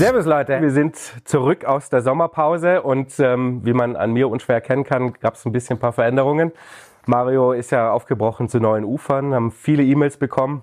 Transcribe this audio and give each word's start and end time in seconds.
Servus 0.00 0.24
Leute, 0.24 0.62
wir 0.62 0.70
sind 0.70 0.96
zurück 1.26 1.66
aus 1.66 1.90
der 1.90 2.00
Sommerpause 2.00 2.80
und 2.80 3.20
ähm, 3.20 3.60
wie 3.66 3.74
man 3.74 3.96
an 3.96 4.14
mir 4.14 4.30
unschwer 4.30 4.54
erkennen 4.54 4.82
kann, 4.82 5.12
gab 5.20 5.34
es 5.34 5.44
ein 5.44 5.52
bisschen 5.52 5.76
ein 5.76 5.78
paar 5.78 5.92
Veränderungen. 5.92 6.52
Mario 7.04 7.52
ist 7.52 7.70
ja 7.70 7.92
aufgebrochen 7.92 8.48
zu 8.48 8.60
neuen 8.60 8.86
Ufern, 8.86 9.34
haben 9.34 9.50
viele 9.50 9.82
E-Mails 9.82 10.16
bekommen, 10.16 10.62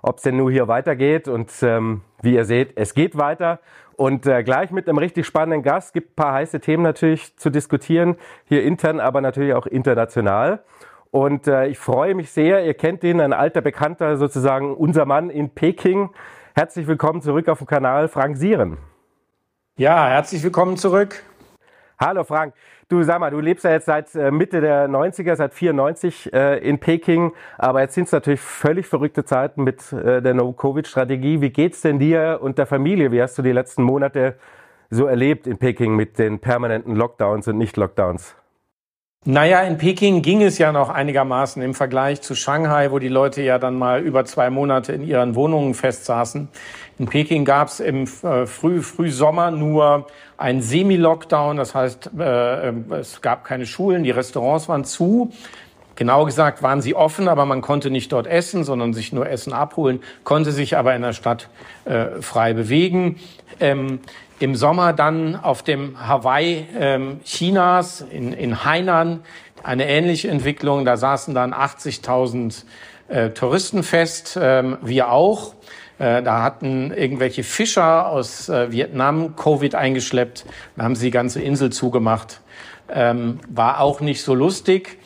ob 0.00 0.16
es 0.16 0.22
denn 0.22 0.38
nur 0.38 0.50
hier 0.50 0.68
weitergeht 0.68 1.28
und 1.28 1.52
ähm, 1.60 2.00
wie 2.22 2.34
ihr 2.34 2.46
seht, 2.46 2.72
es 2.78 2.94
geht 2.94 3.18
weiter 3.18 3.60
und 3.96 4.26
äh, 4.26 4.42
gleich 4.42 4.70
mit 4.70 4.88
einem 4.88 4.96
richtig 4.96 5.26
spannenden 5.26 5.62
Gast, 5.62 5.92
gibt 5.92 6.12
ein 6.12 6.16
paar 6.16 6.32
heiße 6.32 6.58
Themen 6.60 6.82
natürlich 6.82 7.36
zu 7.36 7.50
diskutieren, 7.50 8.16
hier 8.46 8.62
intern, 8.62 9.00
aber 9.00 9.20
natürlich 9.20 9.52
auch 9.52 9.66
international. 9.66 10.64
Und 11.10 11.46
äh, 11.46 11.66
ich 11.66 11.78
freue 11.78 12.14
mich 12.14 12.30
sehr, 12.30 12.64
ihr 12.64 12.72
kennt 12.72 13.04
ihn, 13.04 13.20
ein 13.20 13.34
alter 13.34 13.60
Bekannter, 13.60 14.16
sozusagen 14.16 14.74
unser 14.74 15.04
Mann 15.04 15.28
in 15.28 15.50
Peking. 15.50 16.08
Herzlich 16.54 16.86
willkommen 16.86 17.22
zurück 17.22 17.48
auf 17.48 17.58
dem 17.58 17.66
Kanal 17.66 18.08
Frank 18.08 18.36
Sieren. 18.36 18.76
Ja, 19.78 20.06
herzlich 20.06 20.42
willkommen 20.42 20.76
zurück. 20.76 21.22
Hallo 21.98 22.24
Frank. 22.24 22.52
Du 22.90 23.02
sag 23.02 23.20
mal, 23.20 23.30
du 23.30 23.40
lebst 23.40 23.64
ja 23.64 23.70
jetzt 23.70 23.86
seit 23.86 24.14
äh, 24.14 24.30
Mitte 24.30 24.60
der 24.60 24.86
90er, 24.86 25.34
seit 25.34 25.54
94 25.54 26.30
äh, 26.30 26.58
in 26.58 26.78
Peking, 26.78 27.32
aber 27.56 27.80
jetzt 27.80 27.94
sind 27.94 28.04
es 28.04 28.12
natürlich 28.12 28.42
völlig 28.42 28.86
verrückte 28.86 29.24
Zeiten 29.24 29.64
mit 29.64 29.94
äh, 29.94 30.20
der 30.20 30.34
No-Covid-Strategie. 30.34 31.40
Wie 31.40 31.48
geht's 31.48 31.80
denn 31.80 31.98
dir 31.98 32.40
und 32.42 32.58
der 32.58 32.66
Familie? 32.66 33.12
Wie 33.12 33.22
hast 33.22 33.38
du 33.38 33.42
die 33.42 33.52
letzten 33.52 33.82
Monate 33.82 34.36
so 34.90 35.06
erlebt 35.06 35.46
in 35.46 35.56
Peking 35.56 35.96
mit 35.96 36.18
den 36.18 36.38
permanenten 36.38 36.94
Lockdowns 36.94 37.48
und 37.48 37.56
Nicht-Lockdowns? 37.56 38.36
Naja, 39.24 39.60
in 39.60 39.78
Peking 39.78 40.20
ging 40.22 40.42
es 40.42 40.58
ja 40.58 40.72
noch 40.72 40.88
einigermaßen 40.88 41.62
im 41.62 41.74
Vergleich 41.74 42.22
zu 42.22 42.34
Shanghai, 42.34 42.90
wo 42.90 42.98
die 42.98 43.06
Leute 43.06 43.40
ja 43.40 43.60
dann 43.60 43.78
mal 43.78 44.00
über 44.00 44.24
zwei 44.24 44.50
Monate 44.50 44.94
in 44.94 45.04
ihren 45.04 45.36
Wohnungen 45.36 45.74
festsaßen. 45.74 46.48
In 46.98 47.06
Peking 47.06 47.44
gab 47.44 47.68
es 47.68 47.78
im 47.78 48.08
äh, 48.24 48.46
Früh 48.46 48.82
Frühsommer 48.82 49.52
nur 49.52 50.08
ein 50.38 50.60
Semi-Lockdown, 50.60 51.56
das 51.56 51.72
heißt, 51.72 52.10
äh, 52.18 52.72
es 52.98 53.20
gab 53.20 53.44
keine 53.44 53.64
Schulen, 53.64 54.02
die 54.02 54.10
Restaurants 54.10 54.68
waren 54.68 54.82
zu. 54.82 55.30
Genau 55.94 56.24
gesagt 56.24 56.62
waren 56.62 56.80
sie 56.80 56.94
offen, 56.94 57.28
aber 57.28 57.44
man 57.44 57.60
konnte 57.60 57.90
nicht 57.90 58.12
dort 58.12 58.26
essen, 58.26 58.64
sondern 58.64 58.94
sich 58.94 59.12
nur 59.12 59.28
Essen 59.28 59.52
abholen, 59.52 60.02
konnte 60.24 60.52
sich 60.52 60.76
aber 60.76 60.94
in 60.94 61.02
der 61.02 61.12
Stadt 61.12 61.48
äh, 61.84 62.20
frei 62.20 62.54
bewegen. 62.54 63.18
Ähm, 63.60 64.00
im 64.38 64.56
Sommer 64.56 64.92
dann 64.92 65.36
auf 65.36 65.62
dem 65.62 66.08
Hawaii 66.08 66.66
ähm, 66.76 67.20
Chinas 67.24 68.00
in, 68.00 68.32
in 68.32 68.64
Hainan 68.64 69.20
eine 69.62 69.88
ähnliche 69.88 70.28
Entwicklung. 70.28 70.84
Da 70.84 70.96
saßen 70.96 71.34
dann 71.34 71.54
80.000 71.54 72.64
äh, 73.08 73.30
Touristen 73.30 73.82
fest, 73.82 74.38
ähm, 74.40 74.78
wir 74.82 75.12
auch. 75.12 75.54
Äh, 75.98 76.22
da 76.22 76.42
hatten 76.42 76.92
irgendwelche 76.92 77.44
Fischer 77.44 78.08
aus 78.08 78.48
äh, 78.48 78.72
Vietnam 78.72 79.36
Covid 79.36 79.74
eingeschleppt. 79.74 80.44
Da 80.76 80.84
haben 80.84 80.96
sie 80.96 81.06
die 81.06 81.10
ganze 81.12 81.40
Insel 81.40 81.70
zugemacht. 81.70 82.40
Ähm, 82.92 83.38
war 83.48 83.80
auch 83.80 84.00
nicht 84.00 84.22
so 84.22 84.34
lustig. 84.34 84.98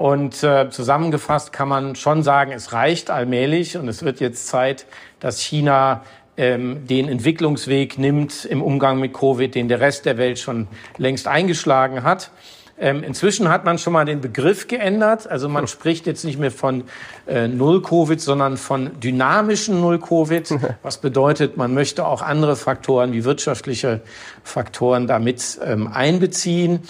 Und 0.00 0.42
äh, 0.42 0.70
zusammengefasst 0.70 1.52
kann 1.52 1.68
man 1.68 1.94
schon 1.94 2.22
sagen, 2.22 2.52
es 2.52 2.72
reicht 2.72 3.10
allmählich 3.10 3.76
und 3.76 3.86
es 3.86 4.02
wird 4.02 4.18
jetzt 4.18 4.46
Zeit, 4.46 4.86
dass 5.18 5.40
China 5.40 6.04
ähm, 6.38 6.86
den 6.86 7.06
Entwicklungsweg 7.06 7.98
nimmt 7.98 8.46
im 8.46 8.62
Umgang 8.62 8.98
mit 8.98 9.12
Covid, 9.12 9.54
den 9.54 9.68
der 9.68 9.80
Rest 9.80 10.06
der 10.06 10.16
Welt 10.16 10.38
schon 10.38 10.68
längst 10.96 11.28
eingeschlagen 11.28 12.02
hat. 12.02 12.30
Ähm, 12.78 13.02
inzwischen 13.04 13.50
hat 13.50 13.66
man 13.66 13.76
schon 13.76 13.92
mal 13.92 14.06
den 14.06 14.22
Begriff 14.22 14.68
geändert. 14.68 15.28
Also 15.28 15.50
man 15.50 15.66
spricht 15.66 16.06
jetzt 16.06 16.24
nicht 16.24 16.38
mehr 16.38 16.50
von 16.50 16.84
äh, 17.26 17.46
Null-Covid, 17.46 18.22
sondern 18.22 18.56
von 18.56 18.98
dynamischen 19.00 19.82
Null-Covid. 19.82 20.54
Was 20.82 20.96
bedeutet, 20.96 21.58
man 21.58 21.74
möchte 21.74 22.06
auch 22.06 22.22
andere 22.22 22.56
Faktoren 22.56 23.12
wie 23.12 23.24
wirtschaftliche 23.24 24.00
Faktoren 24.44 25.06
damit 25.06 25.60
ähm, 25.62 25.88
einbeziehen. 25.92 26.80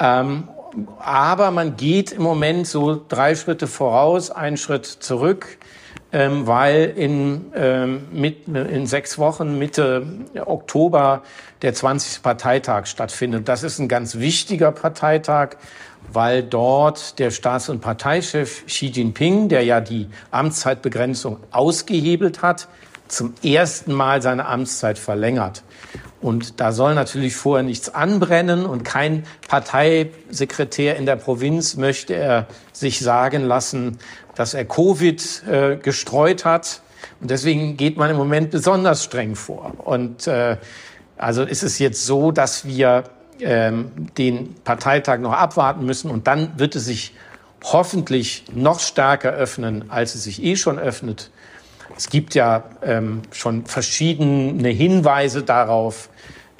Ähm, 0.00 0.48
aber 0.98 1.50
man 1.50 1.76
geht 1.76 2.12
im 2.12 2.22
Moment 2.22 2.66
so 2.66 3.00
drei 3.08 3.34
Schritte 3.34 3.66
voraus, 3.66 4.30
einen 4.30 4.56
Schritt 4.56 4.86
zurück 4.86 5.58
ähm, 6.12 6.46
weil 6.46 6.92
in, 6.96 7.52
ähm, 7.54 8.02
mit, 8.12 8.46
in 8.46 8.86
sechs 8.86 9.18
Wochen, 9.18 9.58
Mitte 9.58 10.06
Oktober, 10.44 11.22
der 11.62 11.74
20. 11.74 12.22
Parteitag 12.22 12.86
stattfindet. 12.86 13.48
Das 13.48 13.62
ist 13.62 13.78
ein 13.78 13.88
ganz 13.88 14.16
wichtiger 14.16 14.72
Parteitag, 14.72 15.56
weil 16.12 16.42
dort 16.42 17.18
der 17.18 17.30
Staats- 17.30 17.70
und 17.70 17.80
Parteichef 17.80 18.66
Xi 18.66 18.86
Jinping, 18.86 19.48
der 19.48 19.64
ja 19.64 19.80
die 19.80 20.08
Amtszeitbegrenzung 20.30 21.38
ausgehebelt 21.50 22.42
hat, 22.42 22.68
zum 23.12 23.34
ersten 23.42 23.92
Mal 23.92 24.22
seine 24.22 24.46
Amtszeit 24.46 24.98
verlängert. 24.98 25.62
Und 26.20 26.60
da 26.60 26.72
soll 26.72 26.94
natürlich 26.94 27.34
vorher 27.36 27.64
nichts 27.64 27.92
anbrennen 27.92 28.64
und 28.64 28.84
kein 28.84 29.24
Parteisekretär 29.48 30.96
in 30.96 31.04
der 31.04 31.16
Provinz 31.16 31.76
möchte 31.76 32.14
er 32.14 32.46
sich 32.72 33.00
sagen 33.00 33.42
lassen, 33.44 33.98
dass 34.36 34.54
er 34.54 34.64
Covid 34.64 35.42
äh, 35.50 35.76
gestreut 35.76 36.44
hat. 36.44 36.80
Und 37.20 37.30
deswegen 37.30 37.76
geht 37.76 37.96
man 37.96 38.08
im 38.08 38.16
Moment 38.16 38.50
besonders 38.50 39.04
streng 39.04 39.34
vor. 39.34 39.72
Und 39.78 40.28
äh, 40.28 40.56
also 41.16 41.42
ist 41.42 41.64
es 41.64 41.80
jetzt 41.80 42.06
so, 42.06 42.30
dass 42.30 42.64
wir 42.64 43.04
ähm, 43.40 43.90
den 44.16 44.54
Parteitag 44.62 45.18
noch 45.18 45.32
abwarten 45.32 45.84
müssen 45.84 46.10
und 46.10 46.28
dann 46.28 46.58
wird 46.58 46.76
es 46.76 46.84
sich 46.84 47.14
hoffentlich 47.64 48.44
noch 48.54 48.78
stärker 48.80 49.32
öffnen, 49.32 49.90
als 49.90 50.14
es 50.14 50.24
sich 50.24 50.42
eh 50.42 50.56
schon 50.56 50.78
öffnet. 50.78 51.31
Es 52.02 52.10
gibt 52.10 52.34
ja 52.34 52.64
ähm, 52.82 53.22
schon 53.30 53.64
verschiedene 53.64 54.70
Hinweise 54.70 55.44
darauf, 55.44 56.10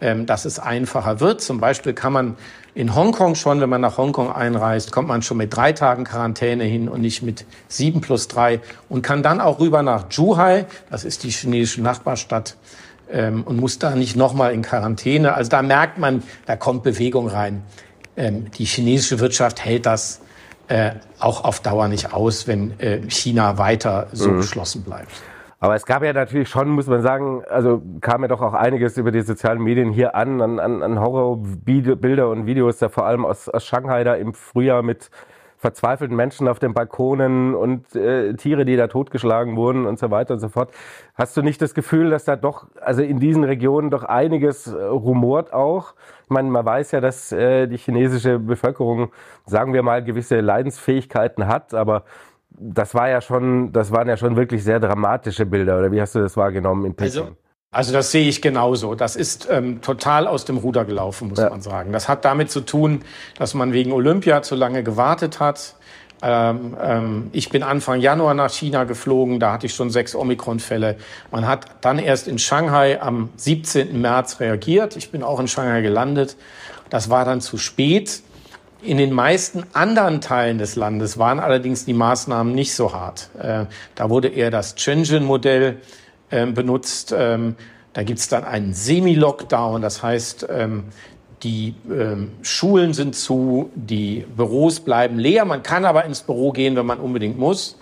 ähm, 0.00 0.24
dass 0.24 0.44
es 0.44 0.60
einfacher 0.60 1.18
wird. 1.18 1.40
Zum 1.40 1.58
Beispiel 1.58 1.94
kann 1.94 2.12
man 2.12 2.36
in 2.76 2.94
Hongkong 2.94 3.34
schon, 3.34 3.60
wenn 3.60 3.68
man 3.68 3.80
nach 3.80 3.98
Hongkong 3.98 4.30
einreist, 4.30 4.92
kommt 4.92 5.08
man 5.08 5.20
schon 5.22 5.38
mit 5.38 5.56
drei 5.56 5.72
Tagen 5.72 6.04
Quarantäne 6.04 6.62
hin 6.62 6.88
und 6.88 7.00
nicht 7.00 7.22
mit 7.22 7.44
sieben 7.66 8.00
plus 8.00 8.28
drei 8.28 8.60
und 8.88 9.02
kann 9.02 9.24
dann 9.24 9.40
auch 9.40 9.58
rüber 9.58 9.82
nach 9.82 10.10
Zhuhai, 10.10 10.66
das 10.92 11.02
ist 11.02 11.24
die 11.24 11.30
chinesische 11.30 11.82
Nachbarstadt, 11.82 12.56
ähm, 13.10 13.42
und 13.42 13.56
muss 13.56 13.80
da 13.80 13.96
nicht 13.96 14.14
nochmal 14.14 14.52
in 14.52 14.62
Quarantäne. 14.62 15.34
Also 15.34 15.50
da 15.50 15.62
merkt 15.62 15.98
man, 15.98 16.22
da 16.46 16.54
kommt 16.54 16.84
Bewegung 16.84 17.26
rein. 17.26 17.64
Ähm, 18.16 18.48
die 18.52 18.64
chinesische 18.64 19.18
Wirtschaft 19.18 19.64
hält 19.64 19.86
das 19.86 20.20
äh, 20.68 20.92
auch 21.18 21.42
auf 21.42 21.58
Dauer 21.58 21.88
nicht 21.88 22.12
aus, 22.12 22.46
wenn 22.46 22.78
äh, 22.78 23.00
China 23.10 23.58
weiter 23.58 24.06
so 24.12 24.30
mhm. 24.30 24.36
geschlossen 24.36 24.82
bleibt. 24.82 25.10
Aber 25.62 25.76
es 25.76 25.86
gab 25.86 26.02
ja 26.02 26.12
natürlich 26.12 26.48
schon, 26.48 26.70
muss 26.70 26.88
man 26.88 27.02
sagen, 27.02 27.44
also 27.48 27.80
kam 28.00 28.22
ja 28.22 28.28
doch 28.28 28.40
auch 28.40 28.52
einiges 28.52 28.98
über 28.98 29.12
die 29.12 29.20
sozialen 29.20 29.62
Medien 29.62 29.92
hier 29.92 30.16
an, 30.16 30.40
an, 30.42 30.58
an, 30.58 30.98
Horrorbilder 30.98 32.30
und 32.30 32.46
Videos, 32.46 32.78
da 32.78 32.88
vor 32.88 33.06
allem 33.06 33.24
aus, 33.24 33.48
aus 33.48 33.64
Shanghai 33.64 34.02
da 34.02 34.14
im 34.14 34.34
Frühjahr 34.34 34.82
mit 34.82 35.08
verzweifelten 35.58 36.16
Menschen 36.16 36.48
auf 36.48 36.58
den 36.58 36.74
Balkonen 36.74 37.54
und 37.54 37.94
äh, 37.94 38.34
Tiere, 38.34 38.64
die 38.64 38.74
da 38.74 38.88
totgeschlagen 38.88 39.54
wurden 39.54 39.86
und 39.86 40.00
so 40.00 40.10
weiter 40.10 40.34
und 40.34 40.40
so 40.40 40.48
fort. 40.48 40.72
Hast 41.14 41.36
du 41.36 41.42
nicht 41.42 41.62
das 41.62 41.74
Gefühl, 41.74 42.10
dass 42.10 42.24
da 42.24 42.34
doch, 42.34 42.66
also 42.80 43.02
in 43.02 43.20
diesen 43.20 43.44
Regionen 43.44 43.88
doch 43.88 44.02
einiges 44.02 44.66
äh, 44.66 44.82
rumort 44.82 45.52
auch? 45.52 45.94
Ich 46.24 46.30
meine, 46.30 46.50
man 46.50 46.66
weiß 46.66 46.90
ja, 46.90 47.00
dass 47.00 47.30
äh, 47.30 47.68
die 47.68 47.76
chinesische 47.76 48.40
Bevölkerung, 48.40 49.12
sagen 49.46 49.74
wir 49.74 49.84
mal, 49.84 50.02
gewisse 50.02 50.40
Leidensfähigkeiten 50.40 51.46
hat, 51.46 51.72
aber 51.72 52.02
das 52.58 52.94
war 52.94 53.08
ja 53.08 53.20
schon, 53.20 53.72
das 53.72 53.90
waren 53.92 54.08
ja 54.08 54.16
schon 54.16 54.36
wirklich 54.36 54.64
sehr 54.64 54.80
dramatische 54.80 55.46
Bilder, 55.46 55.78
oder 55.78 55.92
wie 55.92 56.00
hast 56.00 56.14
du 56.14 56.20
das 56.20 56.36
wahrgenommen 56.36 56.86
in 56.86 56.94
Peking? 56.94 57.22
Also, 57.22 57.36
also 57.70 57.92
das 57.92 58.10
sehe 58.10 58.28
ich 58.28 58.42
genauso. 58.42 58.94
Das 58.94 59.16
ist 59.16 59.48
ähm, 59.50 59.80
total 59.80 60.26
aus 60.26 60.44
dem 60.44 60.58
Ruder 60.58 60.84
gelaufen, 60.84 61.28
muss 61.28 61.38
ja. 61.38 61.48
man 61.48 61.62
sagen. 61.62 61.92
Das 61.92 62.08
hat 62.08 62.24
damit 62.24 62.50
zu 62.50 62.60
tun, 62.60 63.00
dass 63.38 63.54
man 63.54 63.72
wegen 63.72 63.92
Olympia 63.92 64.42
zu 64.42 64.54
lange 64.54 64.82
gewartet 64.82 65.40
hat. 65.40 65.76
Ähm, 66.22 66.76
ähm, 66.80 67.30
ich 67.32 67.48
bin 67.48 67.62
Anfang 67.62 68.00
Januar 68.00 68.34
nach 68.34 68.50
China 68.50 68.84
geflogen, 68.84 69.40
da 69.40 69.54
hatte 69.54 69.66
ich 69.66 69.74
schon 69.74 69.90
sechs 69.90 70.14
Omikron-Fälle. 70.14 70.96
Man 71.32 71.48
hat 71.48 71.66
dann 71.80 71.98
erst 71.98 72.28
in 72.28 72.38
Shanghai 72.38 73.00
am 73.00 73.30
17. 73.36 74.00
März 74.00 74.38
reagiert. 74.38 74.96
Ich 74.96 75.10
bin 75.10 75.22
auch 75.22 75.40
in 75.40 75.48
Shanghai 75.48 75.80
gelandet. 75.80 76.36
Das 76.90 77.10
war 77.10 77.24
dann 77.24 77.40
zu 77.40 77.56
spät. 77.56 78.22
In 78.82 78.98
den 78.98 79.12
meisten 79.12 79.62
anderen 79.74 80.20
Teilen 80.20 80.58
des 80.58 80.74
Landes 80.74 81.16
waren 81.16 81.38
allerdings 81.38 81.84
die 81.84 81.92
Maßnahmen 81.92 82.52
nicht 82.52 82.74
so 82.74 82.92
hart. 82.92 83.30
Äh, 83.40 83.66
da 83.94 84.10
wurde 84.10 84.26
eher 84.26 84.50
das 84.50 84.74
Shenzhen-Modell 84.76 85.76
äh, 86.30 86.46
benutzt. 86.46 87.14
Ähm, 87.16 87.54
da 87.92 88.02
gibt's 88.02 88.28
dann 88.28 88.42
einen 88.42 88.74
Semi-Lockdown, 88.74 89.82
das 89.82 90.02
heißt, 90.02 90.48
ähm, 90.50 90.84
die 91.44 91.76
ähm, 91.88 92.32
Schulen 92.42 92.92
sind 92.92 93.14
zu, 93.14 93.70
die 93.76 94.26
Büros 94.36 94.80
bleiben 94.80 95.16
leer. 95.16 95.44
Man 95.44 95.62
kann 95.62 95.84
aber 95.84 96.04
ins 96.04 96.22
Büro 96.22 96.50
gehen, 96.50 96.74
wenn 96.74 96.86
man 96.86 96.98
unbedingt 96.98 97.38
muss. 97.38 97.76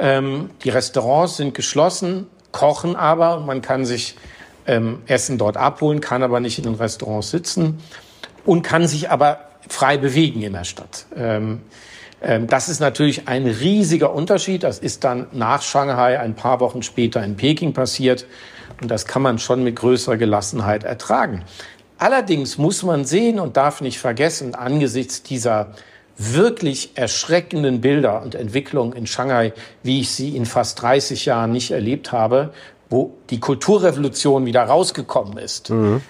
die 0.00 0.70
Restaurants 0.70 1.38
sind 1.38 1.54
geschlossen, 1.54 2.28
kochen 2.52 2.94
aber. 2.94 3.40
Man 3.40 3.62
kann 3.62 3.84
sich 3.84 4.14
Essen 5.06 5.38
dort 5.38 5.56
abholen, 5.56 6.00
kann 6.00 6.22
aber 6.22 6.38
nicht 6.38 6.58
in 6.58 6.64
den 6.64 6.74
Restaurants 6.76 7.30
sitzen 7.30 7.80
und 8.44 8.62
kann 8.62 8.86
sich 8.86 9.10
aber 9.10 9.47
frei 9.68 9.96
bewegen 9.96 10.42
in 10.42 10.52
der 10.52 10.64
Stadt. 10.64 11.06
Ähm, 11.16 11.60
Ähm, 12.20 12.46
das 12.46 12.68
ist 12.68 12.80
natürlich 12.80 13.28
ein 13.28 13.46
riesiger 13.46 14.12
Unterschied. 14.12 14.62
Das 14.62 14.78
ist 14.78 15.04
dann 15.04 15.26
nach 15.32 15.62
Shanghai 15.62 16.18
ein 16.18 16.34
paar 16.34 16.60
Wochen 16.60 16.82
später 16.82 17.24
in 17.24 17.36
Peking 17.36 17.72
passiert. 17.72 18.26
Und 18.80 18.90
das 18.90 19.06
kann 19.06 19.22
man 19.22 19.38
schon 19.38 19.64
mit 19.64 19.76
größerer 19.76 20.16
Gelassenheit 20.16 20.84
ertragen. 20.84 21.44
Allerdings 21.98 22.58
muss 22.58 22.82
man 22.82 23.04
sehen 23.04 23.40
und 23.40 23.56
darf 23.56 23.80
nicht 23.80 23.98
vergessen, 23.98 24.54
angesichts 24.54 25.22
dieser 25.22 25.72
wirklich 26.16 26.96
erschreckenden 26.96 27.80
Bilder 27.80 28.22
und 28.22 28.34
Entwicklungen 28.34 28.92
in 28.92 29.06
Shanghai, 29.06 29.52
wie 29.82 30.00
ich 30.00 30.10
sie 30.10 30.36
in 30.36 30.46
fast 30.46 30.80
30 30.82 31.24
Jahren 31.24 31.52
nicht 31.52 31.70
erlebt 31.70 32.12
habe, 32.12 32.52
wo 32.90 33.14
die 33.30 33.40
Kulturrevolution 33.40 34.46
wieder 34.46 34.62
rausgekommen 34.62 35.38
ist. 35.38 35.70
Mhm. 35.70 36.00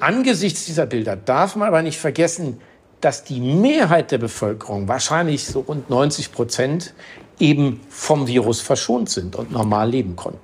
Angesichts 0.00 0.66
dieser 0.66 0.86
Bilder 0.86 1.16
darf 1.16 1.54
man 1.56 1.68
aber 1.68 1.82
nicht 1.82 1.98
vergessen, 1.98 2.60
dass 3.04 3.22
die 3.22 3.40
Mehrheit 3.40 4.12
der 4.12 4.18
Bevölkerung, 4.18 4.88
wahrscheinlich 4.88 5.44
so 5.44 5.60
rund 5.60 5.90
90 5.90 6.32
Prozent, 6.32 6.94
eben 7.38 7.82
vom 7.90 8.26
Virus 8.26 8.62
verschont 8.62 9.10
sind 9.10 9.36
und 9.36 9.52
normal 9.52 9.90
leben 9.90 10.16
konnten. 10.16 10.40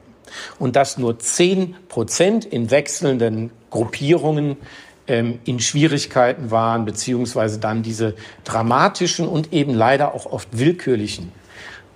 Und 0.58 0.76
dass 0.76 0.98
nur 0.98 1.18
10 1.18 1.74
Prozent 1.88 2.44
in 2.44 2.70
wechselnden 2.70 3.50
Gruppierungen 3.70 4.58
ähm, 5.06 5.38
in 5.44 5.58
Schwierigkeiten 5.58 6.50
waren, 6.50 6.84
beziehungsweise 6.84 7.58
dann 7.58 7.82
diese 7.82 8.14
dramatischen 8.44 9.26
und 9.26 9.54
eben 9.54 9.72
leider 9.72 10.14
auch 10.14 10.26
oft 10.26 10.48
willkürlichen 10.52 11.32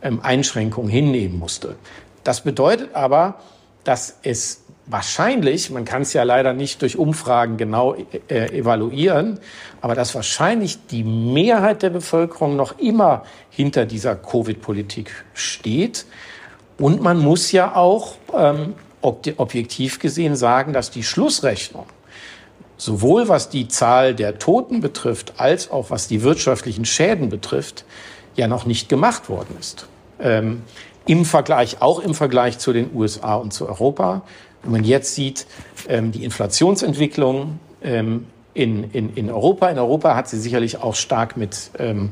ähm, 0.03 0.21
Einschränkungen 0.23 0.91
hinnehmen 0.91 1.39
musste. 1.39 1.77
Das 2.25 2.43
bedeutet 2.43 2.95
aber, 2.95 3.39
dass 3.85 4.19
es 4.23 4.64
wahrscheinlich, 4.87 5.71
man 5.71 5.85
kann 5.85 6.03
es 6.03 6.13
ja 6.13 6.23
leider 6.23 6.53
nicht 6.53 6.83
durch 6.83 6.97
Umfragen 6.97 7.57
genau 7.57 7.95
äh, 8.29 8.59
evaluieren, 8.59 9.41
aber 9.81 9.95
dass 9.95 10.15
wahrscheinlich 10.15 10.87
die 10.87 11.05
Mehrheit 11.05 11.83
der 11.83 11.91
Bevölkerung 11.91 12.57
noch 12.57 12.79
immer 12.79 13.25
hinter 13.51 13.87
dieser 13.87 14.17
Covid-Politik 14.17 15.25
steht. 15.33 16.07
Und 16.79 17.01
man 17.01 17.19
muss 17.19 17.53
ja 17.53 17.75
auch 17.75 18.17
ähm, 18.37 18.75
objektiv 19.01 19.99
gesehen 19.99 20.37
sagen, 20.37 20.73
dass 20.73 20.91
die 20.91 21.03
Schlussrechnung 21.03 21.87
sowohl 22.77 23.29
was 23.29 23.49
die 23.49 23.69
Zahl 23.69 24.15
der 24.15 24.39
Toten 24.39 24.81
betrifft, 24.81 25.35
als 25.39 25.71
auch 25.71 25.91
was 25.91 26.09
die 26.09 26.23
wirtschaftlichen 26.23 26.85
Schäden 26.85 27.29
betrifft, 27.29 27.85
ja 28.37 28.49
noch 28.49 28.67
nicht 28.67 28.89
gemacht 28.89 29.29
worden 29.29 29.57
ist. 29.59 29.87
Ähm, 30.21 30.63
Im 31.07 31.25
Vergleich, 31.25 31.81
auch 31.81 32.01
im 32.01 32.15
Vergleich 32.15 32.59
zu 32.59 32.73
den 32.73 32.91
USA 32.95 33.35
und 33.37 33.53
zu 33.53 33.69
Europa. 33.69 34.23
Wenn 34.65 34.73
man 34.73 34.85
jetzt 34.85 35.15
sieht, 35.15 35.47
ähm, 35.89 36.13
die 36.13 36.25
Inflationsentwicklung 36.25 37.59
ähm, 37.83 38.27
in, 38.55 38.91
in, 38.93 39.15
in 39.15 39.31
Europa, 39.31 39.69
in 39.69 39.79
Europa 39.79 40.15
hat 40.17 40.29
sie 40.29 40.39
sicherlich 40.39 40.79
auch 40.79 40.95
stark 40.95 41.37
mit 41.37 41.71
ähm, 41.79 42.11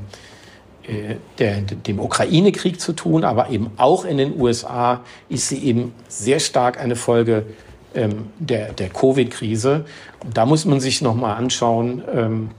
äh, 0.85 1.17
der, 1.39 1.63
dem 1.63 2.01
Ukraine-Krieg 2.01 2.81
zu 2.81 2.93
tun, 2.93 3.25
aber 3.25 3.51
eben 3.51 3.71
auch 3.77 4.05
in 4.05 4.19
den 4.19 4.41
USA 4.41 5.01
ist 5.29 5.49
sie 5.49 5.59
eben 5.65 5.95
sehr 6.09 6.41
stark 6.41 6.81
eine 6.81 6.97
Folge 6.97 7.47
ähm, 7.95 8.27
der, 8.39 8.73
der 8.73 8.89
Covid-Krise. 8.89 9.85
Und 10.25 10.37
da 10.37 10.45
muss 10.45 10.65
man 10.65 10.81
sich 10.81 11.01
noch 11.01 11.15
mal 11.15 11.35
anschauen, 11.35 12.03
ähm, 12.13 12.51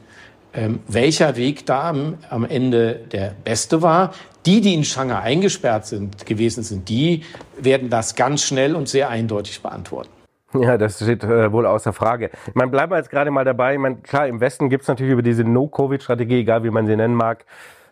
ähm, 0.53 0.79
welcher 0.87 1.35
Weg 1.35 1.65
da 1.65 1.93
am 2.29 2.45
Ende 2.45 3.01
der 3.11 3.33
beste 3.43 3.81
war. 3.81 4.13
Die, 4.45 4.59
die 4.59 4.73
in 4.73 4.83
Shanghai 4.83 5.19
eingesperrt 5.19 5.85
sind, 5.85 6.25
gewesen 6.25 6.63
sind, 6.63 6.89
die 6.89 7.23
werden 7.57 7.89
das 7.89 8.15
ganz 8.15 8.43
schnell 8.43 8.75
und 8.75 8.89
sehr 8.89 9.09
eindeutig 9.09 9.61
beantworten. 9.61 10.09
Ja, 10.53 10.77
das 10.77 10.97
steht 10.97 11.23
äh, 11.23 11.51
wohl 11.51 11.65
außer 11.65 11.93
Frage. 11.93 12.29
Man 12.53 12.69
bleibt 12.69 12.93
jetzt 12.93 13.09
gerade 13.09 13.31
mal 13.31 13.45
dabei. 13.45 13.77
Meine, 13.77 13.97
klar, 13.97 14.27
im 14.27 14.39
Westen 14.39 14.69
gibt 14.69 14.83
es 14.83 14.87
natürlich 14.87 15.13
über 15.13 15.23
diese 15.23 15.43
No-Covid-Strategie, 15.43 16.41
egal 16.41 16.63
wie 16.63 16.69
man 16.69 16.85
sie 16.85 16.95
nennen 16.95 17.15
mag, 17.15 17.45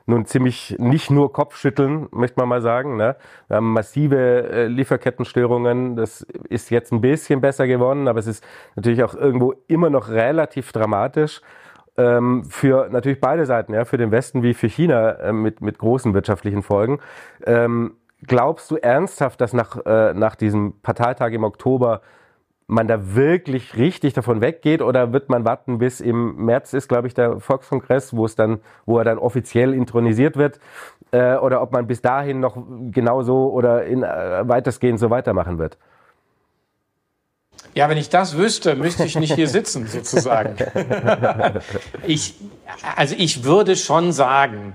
nun 0.05 0.25
ziemlich 0.25 0.75
nicht 0.77 1.09
nur 1.09 1.31
Kopfschütteln, 1.31 2.07
möchte 2.11 2.39
man 2.39 2.49
mal 2.49 2.61
sagen. 2.61 2.97
Ne? 2.97 3.15
Wir 3.47 3.57
haben 3.57 3.73
massive 3.73 4.49
äh, 4.51 4.67
Lieferkettenstörungen. 4.67 5.95
Das 5.95 6.25
ist 6.49 6.69
jetzt 6.69 6.91
ein 6.91 7.01
bisschen 7.01 7.41
besser 7.41 7.65
geworden, 7.65 8.07
aber 8.07 8.19
es 8.19 8.27
ist 8.27 8.43
natürlich 8.75 9.03
auch 9.03 9.15
irgendwo 9.15 9.53
immer 9.67 9.89
noch 9.89 10.09
relativ 10.09 10.71
dramatisch 10.71 11.41
ähm, 11.97 12.43
für 12.45 12.89
natürlich 12.89 13.19
beide 13.19 13.45
Seiten, 13.45 13.73
ja, 13.73 13.85
für 13.85 13.97
den 13.97 14.11
Westen 14.11 14.43
wie 14.43 14.53
für 14.53 14.67
China 14.67 15.11
äh, 15.11 15.33
mit, 15.33 15.61
mit 15.61 15.77
großen 15.77 16.13
wirtschaftlichen 16.13 16.63
Folgen. 16.63 16.99
Ähm, 17.45 17.95
glaubst 18.25 18.69
du 18.71 18.77
ernsthaft, 18.77 19.41
dass 19.41 19.53
nach, 19.53 19.77
äh, 19.85 20.13
nach 20.13 20.35
diesem 20.35 20.79
Parteitag 20.81 21.31
im 21.31 21.43
Oktober 21.43 22.01
man 22.67 22.87
da 22.87 23.15
wirklich 23.15 23.75
richtig 23.75 24.13
davon 24.13 24.39
weggeht 24.39 24.81
oder 24.81 25.11
wird 25.11 25.27
man 25.27 25.43
warten 25.43 25.77
bis 25.77 25.99
im 25.99 26.45
März 26.45 26.73
ist, 26.73 26.87
glaube 26.87 27.07
ich, 27.07 27.13
der 27.13 27.41
Volkskongress, 27.41 28.15
wo 28.15 28.25
es 28.25 28.35
dann, 28.35 28.61
wo 28.85 28.97
er 28.97 29.03
dann 29.03 29.17
offiziell 29.17 29.73
intronisiert 29.73 30.37
wird, 30.37 30.59
äh, 31.11 31.35
oder 31.35 31.61
ob 31.61 31.73
man 31.73 31.87
bis 31.87 32.01
dahin 32.01 32.39
noch 32.39 32.55
genauso 32.91 33.51
oder 33.51 33.83
in 33.83 34.03
äh, 34.03 34.47
weitestgehend 34.47 34.99
so 34.99 35.09
weitermachen 35.09 35.57
wird? 35.57 35.77
Ja, 37.73 37.89
wenn 37.89 37.97
ich 37.97 38.09
das 38.09 38.35
wüsste, 38.35 38.75
müsste 38.75 39.05
ich 39.05 39.15
nicht 39.17 39.33
hier 39.33 39.47
sitzen, 39.49 39.87
sozusagen. 39.87 40.55
ich, 42.05 42.35
also 42.95 43.15
ich 43.17 43.43
würde 43.43 43.75
schon 43.75 44.11
sagen, 44.11 44.73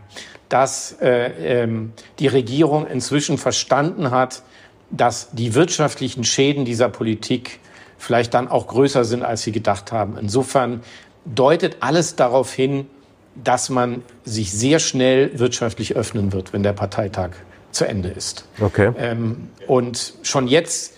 dass 0.49 0.97
äh, 1.01 1.63
ähm, 1.63 1.93
die 2.19 2.29
Regierung 2.29 2.87
inzwischen 2.87 3.39
verstanden 3.39 4.11
hat, 4.11 4.43
dass 4.91 5.31
die 5.33 5.55
wirtschaftlichen 5.55 6.25
Schäden 6.25 6.65
dieser 6.65 6.89
Politik 6.89 7.61
vielleicht 7.99 8.35
dann 8.35 8.49
auch 8.49 8.67
größer 8.69 9.05
sind, 9.05 9.23
als 9.23 9.43
sie 9.43 9.53
gedacht 9.53 9.93
haben. 9.93 10.17
Insofern 10.19 10.83
deutet 11.25 11.79
alles 11.81 12.17
darauf 12.17 12.53
hin, 12.53 12.87
dass 13.43 13.69
man 13.69 14.03
sich 14.25 14.53
sehr 14.53 14.79
schnell 14.79 15.39
wirtschaftlich 15.39 15.97
öffnen 15.97 16.33
wird, 16.33 16.53
wenn 16.53 16.63
der 16.63 16.73
Parteitag 16.73 17.31
zu 17.71 17.85
Ende 17.85 18.09
ist. 18.09 18.47
Okay. 18.61 18.93
Ähm, 18.97 19.51
und 19.67 20.15
schon 20.23 20.49
jetzt 20.49 20.95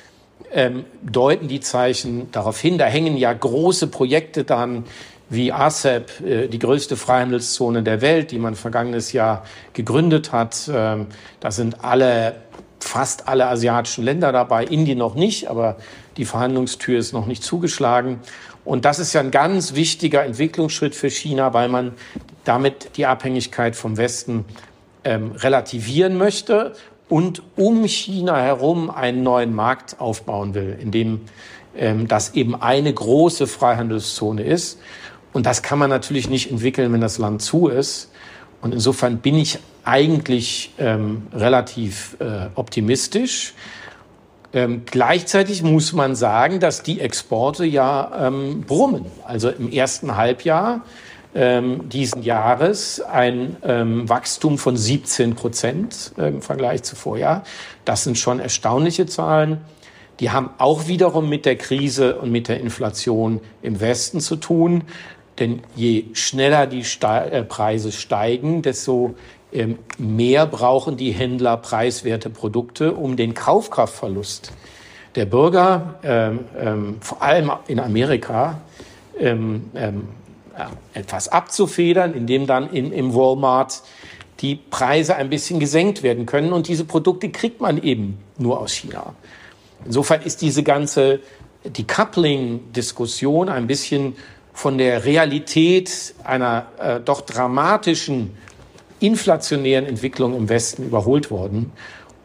ähm, 0.52 0.84
deuten 1.02 1.48
die 1.48 1.60
Zeichen 1.60 2.30
darauf 2.32 2.60
hin. 2.60 2.78
Da 2.78 2.86
hängen 2.86 3.16
ja 3.16 3.32
große 3.32 3.88
Projekte 3.88 4.44
dran, 4.44 4.84
wie 5.30 5.52
ASEP, 5.52 6.20
äh, 6.20 6.48
die 6.48 6.58
größte 6.58 6.96
Freihandelszone 6.96 7.82
der 7.82 8.00
Welt, 8.00 8.30
die 8.30 8.38
man 8.38 8.54
vergangenes 8.54 9.12
Jahr 9.12 9.44
gegründet 9.72 10.32
hat. 10.32 10.70
Ähm, 10.72 11.06
da 11.40 11.50
sind 11.50 11.84
alle, 11.84 12.36
fast 12.80 13.28
alle 13.28 13.46
asiatischen 13.46 14.04
Länder 14.04 14.32
dabei, 14.32 14.64
Indien 14.64 14.98
noch 14.98 15.14
nicht, 15.14 15.48
aber 15.48 15.76
die 16.16 16.24
Verhandlungstür 16.24 16.98
ist 16.98 17.12
noch 17.12 17.26
nicht 17.26 17.42
zugeschlagen. 17.42 18.20
Und 18.64 18.84
das 18.84 18.98
ist 18.98 19.12
ja 19.12 19.20
ein 19.20 19.30
ganz 19.30 19.74
wichtiger 19.74 20.24
Entwicklungsschritt 20.24 20.94
für 20.94 21.10
China, 21.10 21.54
weil 21.54 21.68
man 21.68 21.92
damit 22.44 22.96
die 22.96 23.06
Abhängigkeit 23.06 23.76
vom 23.76 23.96
Westen 23.96 24.44
ähm, 25.04 25.32
relativieren 25.32 26.18
möchte 26.18 26.74
und 27.08 27.42
um 27.56 27.84
China 27.86 28.36
herum 28.36 28.90
einen 28.90 29.22
neuen 29.22 29.54
Markt 29.54 30.00
aufbauen 30.00 30.54
will, 30.54 30.76
in 30.80 30.90
dem 30.90 31.22
ähm, 31.76 32.08
das 32.08 32.34
eben 32.34 32.60
eine 32.60 32.92
große 32.92 33.46
Freihandelszone 33.46 34.42
ist. 34.42 34.78
Und 35.32 35.46
das 35.46 35.62
kann 35.62 35.78
man 35.78 35.90
natürlich 35.90 36.28
nicht 36.28 36.50
entwickeln, 36.50 36.92
wenn 36.92 37.00
das 37.00 37.18
Land 37.18 37.42
zu 37.42 37.68
ist. 37.68 38.10
Und 38.60 38.74
insofern 38.74 39.18
bin 39.18 39.36
ich 39.36 39.58
eigentlich 39.84 40.72
ähm, 40.78 41.28
relativ 41.32 42.16
äh, 42.20 42.48
optimistisch. 42.54 43.54
Ähm, 44.52 44.82
gleichzeitig 44.86 45.62
muss 45.62 45.92
man 45.92 46.16
sagen, 46.16 46.58
dass 46.58 46.82
die 46.82 47.00
Exporte 47.00 47.64
ja 47.64 48.26
ähm, 48.26 48.62
brummen. 48.62 49.06
Also 49.24 49.50
im 49.50 49.70
ersten 49.70 50.16
Halbjahr 50.16 50.82
ähm, 51.34 51.88
diesen 51.88 52.22
Jahres 52.22 53.00
ein 53.00 53.56
ähm, 53.62 54.08
Wachstum 54.08 54.58
von 54.58 54.76
17 54.76 55.34
Prozent 55.34 56.12
äh, 56.18 56.28
im 56.28 56.42
Vergleich 56.42 56.82
zu 56.82 56.96
Vorjahr. 56.96 57.44
Das 57.84 58.04
sind 58.04 58.18
schon 58.18 58.40
erstaunliche 58.40 59.06
Zahlen. 59.06 59.60
Die 60.20 60.30
haben 60.30 60.50
auch 60.58 60.88
wiederum 60.88 61.28
mit 61.28 61.46
der 61.46 61.56
Krise 61.56 62.16
und 62.16 62.32
mit 62.32 62.48
der 62.48 62.60
Inflation 62.60 63.40
im 63.62 63.80
Westen 63.80 64.20
zu 64.20 64.36
tun. 64.36 64.84
Denn 65.38 65.62
je 65.76 66.06
schneller 66.14 66.66
die 66.66 66.82
Ste 66.82 67.30
äh, 67.30 67.44
Preise 67.44 67.92
steigen, 67.92 68.62
desto 68.62 69.14
ähm, 69.52 69.78
mehr 69.96 70.46
brauchen 70.46 70.96
die 70.96 71.12
Händler 71.12 71.56
preiswerte 71.56 72.30
Produkte, 72.30 72.94
um 72.94 73.16
den 73.16 73.34
Kaufkraftverlust 73.34 74.52
der 75.14 75.26
Bürger, 75.26 75.94
ähm, 76.02 76.40
ähm, 76.58 76.96
vor 77.00 77.22
allem 77.22 77.50
in 77.66 77.80
Amerika, 77.80 78.60
ähm, 79.18 79.70
ähm, 79.74 80.08
etwas 80.94 81.28
abzufedern, 81.28 82.14
indem 82.14 82.46
dann 82.46 82.70
in, 82.70 82.92
im 82.92 83.14
Walmart 83.14 83.82
die 84.40 84.56
Preise 84.56 85.16
ein 85.16 85.30
bisschen 85.30 85.58
gesenkt 85.58 86.02
werden 86.02 86.26
können. 86.26 86.52
Und 86.52 86.68
diese 86.68 86.84
Produkte 86.84 87.30
kriegt 87.30 87.60
man 87.60 87.82
eben 87.82 88.18
nur 88.38 88.60
aus 88.60 88.72
China. 88.72 89.14
Insofern 89.84 90.22
ist 90.22 90.42
diese 90.42 90.62
ganze 90.62 91.20
Decoupling-Diskussion 91.64 93.48
ein 93.48 93.66
bisschen 93.66 94.16
von 94.52 94.78
der 94.78 95.04
Realität 95.04 96.14
einer 96.24 96.66
äh, 96.78 97.00
doch 97.00 97.20
dramatischen 97.20 98.36
inflationären 99.00 99.86
Entwicklung 99.86 100.36
im 100.36 100.48
Westen 100.48 100.84
überholt 100.84 101.30
worden. 101.30 101.72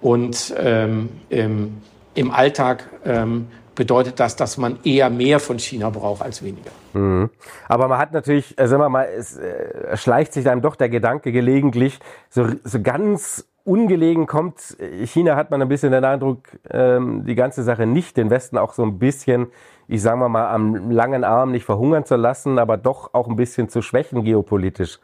Und 0.02 0.54
ähm, 0.58 1.10
im, 1.30 1.78
im 2.16 2.32
Alltag 2.32 2.90
ähm, 3.06 3.48
bedeutet 3.76 4.20
das, 4.20 4.36
dass 4.36 4.58
man 4.58 4.80
eher 4.84 5.10
mehr 5.10 5.40
von 5.40 5.60
China 5.60 5.90
braucht 5.90 6.22
als 6.22 6.44
weniger. 6.44 6.72
Mhm. 6.94 7.30
Aber 7.68 7.88
man 7.88 7.98
hat 7.98 8.14
natürlich, 8.14 8.58
äh, 8.58 8.68
sagen 8.68 8.82
wir 8.82 8.90
mal, 8.90 9.06
es 9.06 9.38
äh, 9.38 9.98
schleicht 9.98 10.34
sich 10.34 10.44
dann 10.44 10.62
doch 10.62 10.76
der 10.76 10.90
Gedanke 10.90 11.32
gelegentlich, 11.32 12.00
so, 12.30 12.48
so 12.64 12.82
ganz 12.82 13.46
ungelegen 13.66 14.28
kommt 14.28 14.76
China, 15.06 15.36
hat 15.36 15.50
man 15.50 15.62
ein 15.62 15.70
bisschen 15.70 15.92
den 15.92 16.04
Eindruck, 16.04 16.40
ähm, 16.70 17.26
die 17.26 17.36
ganze 17.36 17.64
Sache 17.64 17.86
nicht 17.86 18.18
den 18.18 18.30
Westen 18.30 18.58
auch 18.58 18.74
so 18.74 18.84
ein 18.84 19.00
bisschen, 19.00 19.48
ich 19.88 20.02
sage 20.02 20.28
mal, 20.28 20.50
am 20.50 20.92
langen 20.92 21.24
Arm 21.24 21.52
nicht 21.52 21.64
verhungern 21.66 22.06
zu 22.06 22.16
lassen, 22.16 22.60
aber 22.60 22.78
doch 22.78 23.14
auch 23.14 23.28
ein 23.28 23.36
bisschen 23.36 23.70
zu 23.70 23.82
schwächen 23.82 24.24
geopolitisch. 24.24 25.00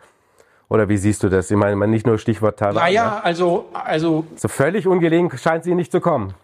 Oder 0.67 0.87
wie 0.87 0.97
siehst 0.97 1.23
du 1.23 1.29
das? 1.29 1.49
Ich 1.49 1.57
meine, 1.57 1.87
nicht 1.87 2.05
nur 2.05 2.19
Stichwort 2.19 2.59
Taiwan. 2.59 2.75
Naja, 2.75 3.05
ne? 3.05 3.23
also, 3.23 3.65
also. 3.73 4.25
So 4.35 4.47
völlig 4.47 4.87
ungelegen 4.87 5.35
scheint 5.35 5.63
sie 5.63 5.73
nicht 5.73 5.91
zu 5.91 5.99
kommen. 5.99 6.35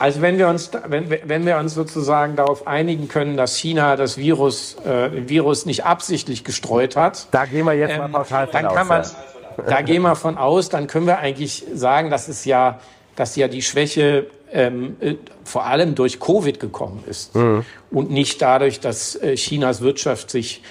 Also 0.00 0.22
wenn 0.22 0.38
wir 0.38 0.48
uns, 0.48 0.70
wenn, 0.86 1.10
wenn 1.10 1.44
wir 1.44 1.58
uns 1.58 1.74
sozusagen 1.74 2.34
darauf 2.34 2.66
einigen 2.66 3.06
können, 3.08 3.36
dass 3.36 3.54
China 3.56 3.96
das 3.96 4.16
Virus, 4.16 4.76
äh, 4.86 5.28
Virus 5.28 5.66
nicht 5.66 5.84
absichtlich 5.84 6.42
gestreut 6.42 6.96
hat. 6.96 7.28
Da 7.32 7.44
gehen 7.44 7.66
wir 7.66 7.74
jetzt 7.74 7.92
ähm, 7.92 7.98
mal 7.98 8.08
pauschal 8.08 8.46
von 8.46 8.62
dann 8.62 8.74
kann 8.74 8.86
man, 8.86 9.02
ja. 9.02 9.64
Da 9.66 9.82
gehen 9.82 10.00
wir 10.00 10.16
von 10.16 10.38
aus, 10.38 10.70
dann 10.70 10.86
können 10.86 11.06
wir 11.06 11.18
eigentlich 11.18 11.66
sagen, 11.74 12.08
dass 12.08 12.28
es 12.28 12.46
ja, 12.46 12.80
dass 13.14 13.36
ja 13.36 13.46
die 13.46 13.60
Schwäche 13.60 14.26
ähm, 14.50 14.96
äh, 15.00 15.16
vor 15.44 15.66
allem 15.66 15.94
durch 15.94 16.18
Covid 16.18 16.58
gekommen 16.58 17.04
ist 17.06 17.36
mhm. 17.36 17.66
und 17.90 18.10
nicht 18.10 18.40
dadurch, 18.40 18.80
dass 18.80 19.16
äh, 19.16 19.34
Chinas 19.34 19.82
Wirtschaft 19.82 20.30
sich 20.30 20.62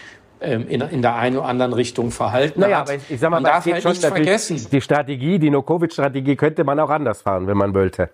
ähm, 0.41 0.67
in, 0.67 0.81
in 0.81 1.03
der 1.03 1.17
einen 1.17 1.37
oder 1.37 1.45
anderen 1.45 1.73
Richtung 1.73 2.09
verhalten 2.09 2.61
naja, 2.61 2.77
hat. 2.79 2.89
Aber 2.89 2.95
ich, 2.95 3.11
ich 3.11 3.19
sag 3.19 3.29
mal, 3.29 3.41
man 3.41 3.51
darf 3.51 3.65
halt 3.67 3.85
nicht 3.85 4.03
vergessen. 4.03 4.65
Die 4.71 4.81
Strategie, 4.81 5.37
die 5.37 5.51
No-Covid-Strategie 5.51 6.35
könnte 6.35 6.63
man 6.63 6.79
auch 6.79 6.89
anders 6.89 7.21
fahren, 7.21 7.45
wenn 7.45 7.57
man 7.57 7.75
wollte. 7.75 8.09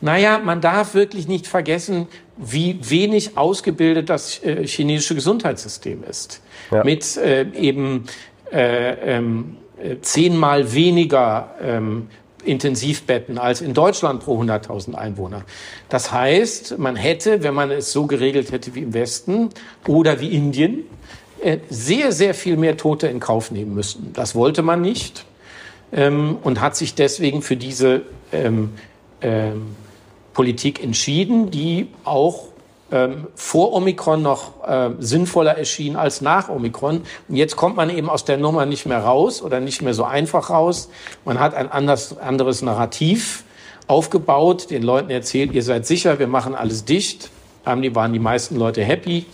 Naja, 0.00 0.38
man 0.38 0.60
darf 0.60 0.94
wirklich 0.94 1.28
nicht 1.28 1.46
vergessen, 1.46 2.08
wie 2.36 2.78
wenig 2.82 3.36
ausgebildet 3.36 4.10
das 4.10 4.42
äh, 4.42 4.66
chinesische 4.66 5.14
Gesundheitssystem 5.14 6.02
ist. 6.08 6.40
Ja. 6.70 6.84
Mit 6.84 7.16
äh, 7.16 7.46
eben 7.52 8.04
äh, 8.52 9.16
ähm, 9.16 9.56
äh, 9.82 9.96
zehnmal 10.00 10.72
weniger 10.74 11.54
ähm, 11.62 12.08
Intensivbetten 12.44 13.38
als 13.38 13.60
in 13.60 13.74
Deutschland 13.74 14.22
pro 14.22 14.40
100.000 14.40 14.94
Einwohner. 14.94 15.44
Das 15.88 16.12
heißt, 16.12 16.78
man 16.78 16.96
hätte, 16.96 17.42
wenn 17.42 17.54
man 17.54 17.70
es 17.70 17.92
so 17.92 18.06
geregelt 18.06 18.52
hätte 18.52 18.74
wie 18.74 18.82
im 18.82 18.94
Westen 18.94 19.50
oder 19.86 20.20
wie 20.20 20.28
Indien, 20.28 20.84
äh, 21.42 21.58
sehr, 21.68 22.12
sehr 22.12 22.34
viel 22.34 22.56
mehr 22.56 22.76
Tote 22.76 23.06
in 23.06 23.20
Kauf 23.20 23.50
nehmen 23.50 23.74
müssen. 23.74 24.12
Das 24.12 24.34
wollte 24.34 24.62
man 24.62 24.80
nicht 24.80 25.24
ähm, 25.92 26.38
und 26.42 26.60
hat 26.60 26.76
sich 26.76 26.94
deswegen 26.94 27.42
für 27.42 27.56
diese 27.56 28.02
ähm, 28.32 28.70
ähm, 29.24 29.74
Politik 30.34 30.82
entschieden, 30.82 31.50
die 31.50 31.88
auch 32.04 32.48
ähm, 32.92 33.26
vor 33.34 33.72
Omikron 33.72 34.22
noch 34.22 34.66
äh, 34.68 34.90
sinnvoller 34.98 35.56
erschien 35.56 35.96
als 35.96 36.20
nach 36.20 36.48
Omikron. 36.48 37.02
Und 37.28 37.36
jetzt 37.36 37.56
kommt 37.56 37.76
man 37.76 37.90
eben 37.90 38.10
aus 38.10 38.24
der 38.24 38.36
Nummer 38.36 38.66
nicht 38.66 38.86
mehr 38.86 39.00
raus 39.00 39.42
oder 39.42 39.60
nicht 39.60 39.82
mehr 39.82 39.94
so 39.94 40.04
einfach 40.04 40.50
raus. 40.50 40.90
Man 41.24 41.40
hat 41.40 41.54
ein 41.54 41.70
anders, 41.72 42.18
anderes 42.18 42.62
Narrativ 42.62 43.44
aufgebaut, 43.86 44.70
den 44.70 44.82
Leuten 44.82 45.10
erzählt, 45.10 45.52
ihr 45.52 45.62
seid 45.62 45.86
sicher, 45.86 46.18
wir 46.18 46.26
machen 46.26 46.54
alles 46.54 46.84
dicht. 46.84 47.30
Haben 47.64 47.80
die, 47.80 47.94
waren 47.94 48.12
die 48.12 48.18
meisten 48.18 48.56
Leute 48.56 48.84
happy. 48.84 49.24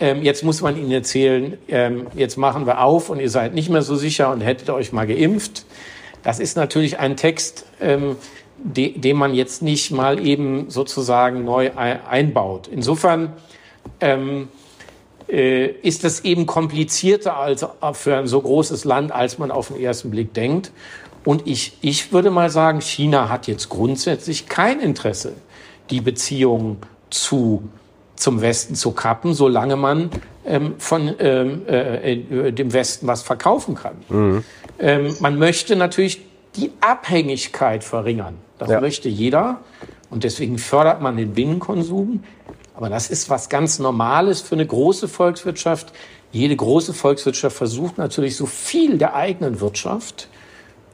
Ähm, 0.00 0.22
jetzt 0.22 0.42
muss 0.42 0.60
man 0.60 0.76
ihnen 0.76 0.90
erzählen, 0.90 1.56
ähm, 1.68 2.06
jetzt 2.14 2.36
machen 2.36 2.66
wir 2.66 2.82
auf 2.82 3.10
und 3.10 3.20
ihr 3.20 3.30
seid 3.30 3.54
nicht 3.54 3.68
mehr 3.68 3.82
so 3.82 3.94
sicher 3.94 4.32
und 4.32 4.40
hättet 4.40 4.70
euch 4.70 4.92
mal 4.92 5.06
geimpft. 5.06 5.64
Das 6.22 6.40
ist 6.40 6.56
natürlich 6.56 6.98
ein 6.98 7.16
Text, 7.16 7.66
ähm, 7.80 8.16
de, 8.62 8.98
den 8.98 9.16
man 9.16 9.34
jetzt 9.34 9.62
nicht 9.62 9.90
mal 9.90 10.24
eben 10.24 10.70
sozusagen 10.70 11.44
neu 11.44 11.70
einbaut. 11.74 12.68
Insofern 12.68 13.32
ähm, 14.00 14.48
äh, 15.28 15.66
ist 15.66 16.04
das 16.04 16.24
eben 16.24 16.46
komplizierter 16.46 17.36
als 17.36 17.64
für 17.92 18.16
ein 18.16 18.26
so 18.26 18.40
großes 18.40 18.84
Land, 18.84 19.12
als 19.12 19.38
man 19.38 19.50
auf 19.50 19.68
den 19.68 19.80
ersten 19.80 20.10
Blick 20.10 20.34
denkt. 20.34 20.72
Und 21.24 21.46
ich, 21.46 21.76
ich 21.82 22.12
würde 22.12 22.30
mal 22.30 22.50
sagen, 22.50 22.80
China 22.80 23.28
hat 23.28 23.46
jetzt 23.46 23.68
grundsätzlich 23.68 24.48
kein 24.48 24.80
Interesse, 24.80 25.34
die 25.90 26.00
Beziehungen 26.00 26.78
zu, 27.10 27.62
zum 28.16 28.40
Westen 28.40 28.74
zu 28.74 28.92
kappen, 28.92 29.34
solange 29.34 29.76
man 29.76 30.10
ähm, 30.46 30.74
von 30.78 31.14
ähm, 31.18 31.62
äh, 31.68 32.14
äh 32.14 32.52
dem 32.52 32.72
Westen 32.72 33.06
was 33.06 33.22
verkaufen 33.22 33.74
kann. 33.74 33.96
Mhm. 34.08 34.44
Ähm, 34.78 35.14
man 35.20 35.38
möchte 35.38 35.76
natürlich 35.76 36.22
die 36.56 36.72
Abhängigkeit 36.80 37.84
verringern. 37.84 38.36
Das 38.60 38.70
ja. 38.70 38.80
möchte 38.80 39.08
jeder. 39.08 39.60
Und 40.10 40.22
deswegen 40.22 40.58
fördert 40.58 41.00
man 41.00 41.16
den 41.16 41.32
Binnenkonsum. 41.32 42.22
Aber 42.76 42.90
das 42.90 43.10
ist 43.10 43.30
was 43.30 43.48
ganz 43.48 43.78
Normales 43.78 44.42
für 44.42 44.54
eine 44.54 44.66
große 44.66 45.08
Volkswirtschaft. 45.08 45.92
Jede 46.30 46.54
große 46.56 46.92
Volkswirtschaft 46.92 47.56
versucht 47.56 47.96
natürlich 47.96 48.36
so 48.36 48.44
viel 48.44 48.98
der 48.98 49.14
eigenen 49.14 49.60
Wirtschaft 49.60 50.28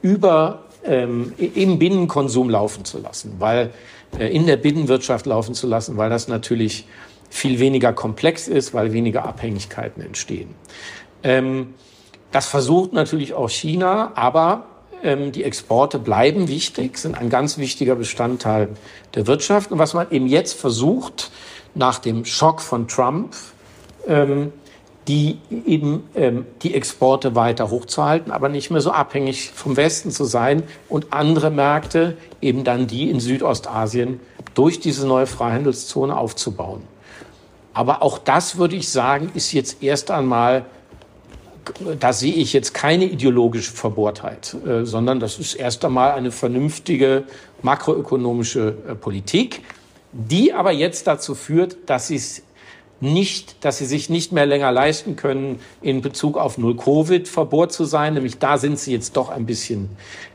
über 0.01 0.63
ähm, 0.85 1.33
im 1.37 1.77
Binnenkonsum 1.77 2.49
laufen 2.49 2.85
zu 2.85 2.99
lassen, 2.99 3.35
weil 3.39 3.71
äh, 4.17 4.33
in 4.33 4.47
der 4.47 4.55
Binnenwirtschaft 4.55 5.25
laufen 5.25 5.53
zu 5.53 5.67
lassen, 5.67 5.97
weil 5.97 6.09
das 6.09 6.29
natürlich 6.29 6.87
viel 7.29 7.59
weniger 7.59 7.91
komplex 7.91 8.47
ist, 8.47 8.73
weil 8.73 8.93
weniger 8.93 9.25
Abhängigkeiten 9.25 10.01
entstehen. 10.01 10.55
Ähm, 11.21 11.73
das 12.31 12.47
versucht 12.47 12.93
natürlich 12.93 13.33
auch 13.33 13.49
China, 13.49 14.13
aber 14.15 14.67
die 15.03 15.43
Exporte 15.43 15.99
bleiben 15.99 16.47
wichtig, 16.47 16.97
sind 16.97 17.17
ein 17.17 17.29
ganz 17.29 17.57
wichtiger 17.57 17.95
Bestandteil 17.95 18.69
der 19.15 19.27
Wirtschaft. 19.27 19.71
Und 19.71 19.79
was 19.79 19.93
man 19.93 20.09
eben 20.11 20.27
jetzt 20.27 20.59
versucht, 20.59 21.31
nach 21.75 21.99
dem 21.99 22.25
Schock 22.25 22.61
von 22.61 22.87
Trump, 22.87 23.35
ähm, 24.07 24.51
die 25.07 25.37
eben 25.65 26.03
ähm, 26.15 26.45
die 26.63 26.73
Exporte 26.73 27.35
weiter 27.35 27.69
hochzuhalten, 27.69 28.31
aber 28.31 28.49
nicht 28.49 28.71
mehr 28.71 28.81
so 28.81 28.91
abhängig 28.91 29.51
vom 29.51 29.77
Westen 29.77 30.11
zu 30.11 30.25
sein 30.25 30.63
und 30.89 31.13
andere 31.13 31.49
Märkte, 31.49 32.17
eben 32.41 32.63
dann 32.63 32.87
die 32.87 33.09
in 33.09 33.19
Südostasien, 33.19 34.19
durch 34.53 34.79
diese 34.79 35.07
neue 35.07 35.27
Freihandelszone 35.27 36.17
aufzubauen. 36.17 36.81
Aber 37.73 38.01
auch 38.01 38.17
das, 38.17 38.57
würde 38.57 38.75
ich 38.75 38.89
sagen, 38.89 39.31
ist 39.33 39.53
jetzt 39.53 39.81
erst 39.81 40.11
einmal 40.11 40.65
da 41.99 42.13
sehe 42.13 42.33
ich 42.33 42.53
jetzt 42.53 42.73
keine 42.73 43.05
ideologische 43.05 43.71
Verbohrtheit, 43.71 44.55
äh, 44.65 44.85
sondern 44.85 45.19
das 45.19 45.39
ist 45.39 45.55
erst 45.55 45.83
einmal 45.85 46.11
eine 46.11 46.31
vernünftige 46.31 47.23
makroökonomische 47.61 48.75
äh, 48.87 48.95
Politik, 48.95 49.61
die 50.11 50.53
aber 50.53 50.71
jetzt 50.71 51.07
dazu 51.07 51.35
führt, 51.35 51.77
dass 51.85 52.07
sie 52.07 52.15
es 52.15 52.43
nicht, 52.99 53.63
dass 53.63 53.77
sie 53.77 53.85
sich 53.85 54.09
nicht 54.09 54.31
mehr 54.31 54.45
länger 54.45 54.71
leisten 54.71 55.15
können, 55.15 55.59
in 55.81 56.01
Bezug 56.01 56.37
auf 56.37 56.57
Null-Covid 56.57 57.27
verbohrt 57.27 57.71
zu 57.71 57.85
sein. 57.85 58.15
Nämlich 58.15 58.39
da 58.39 58.57
sind 58.57 58.79
sie 58.79 58.91
jetzt 58.91 59.15
doch 59.15 59.29
ein 59.29 59.45
bisschen, 59.45 59.89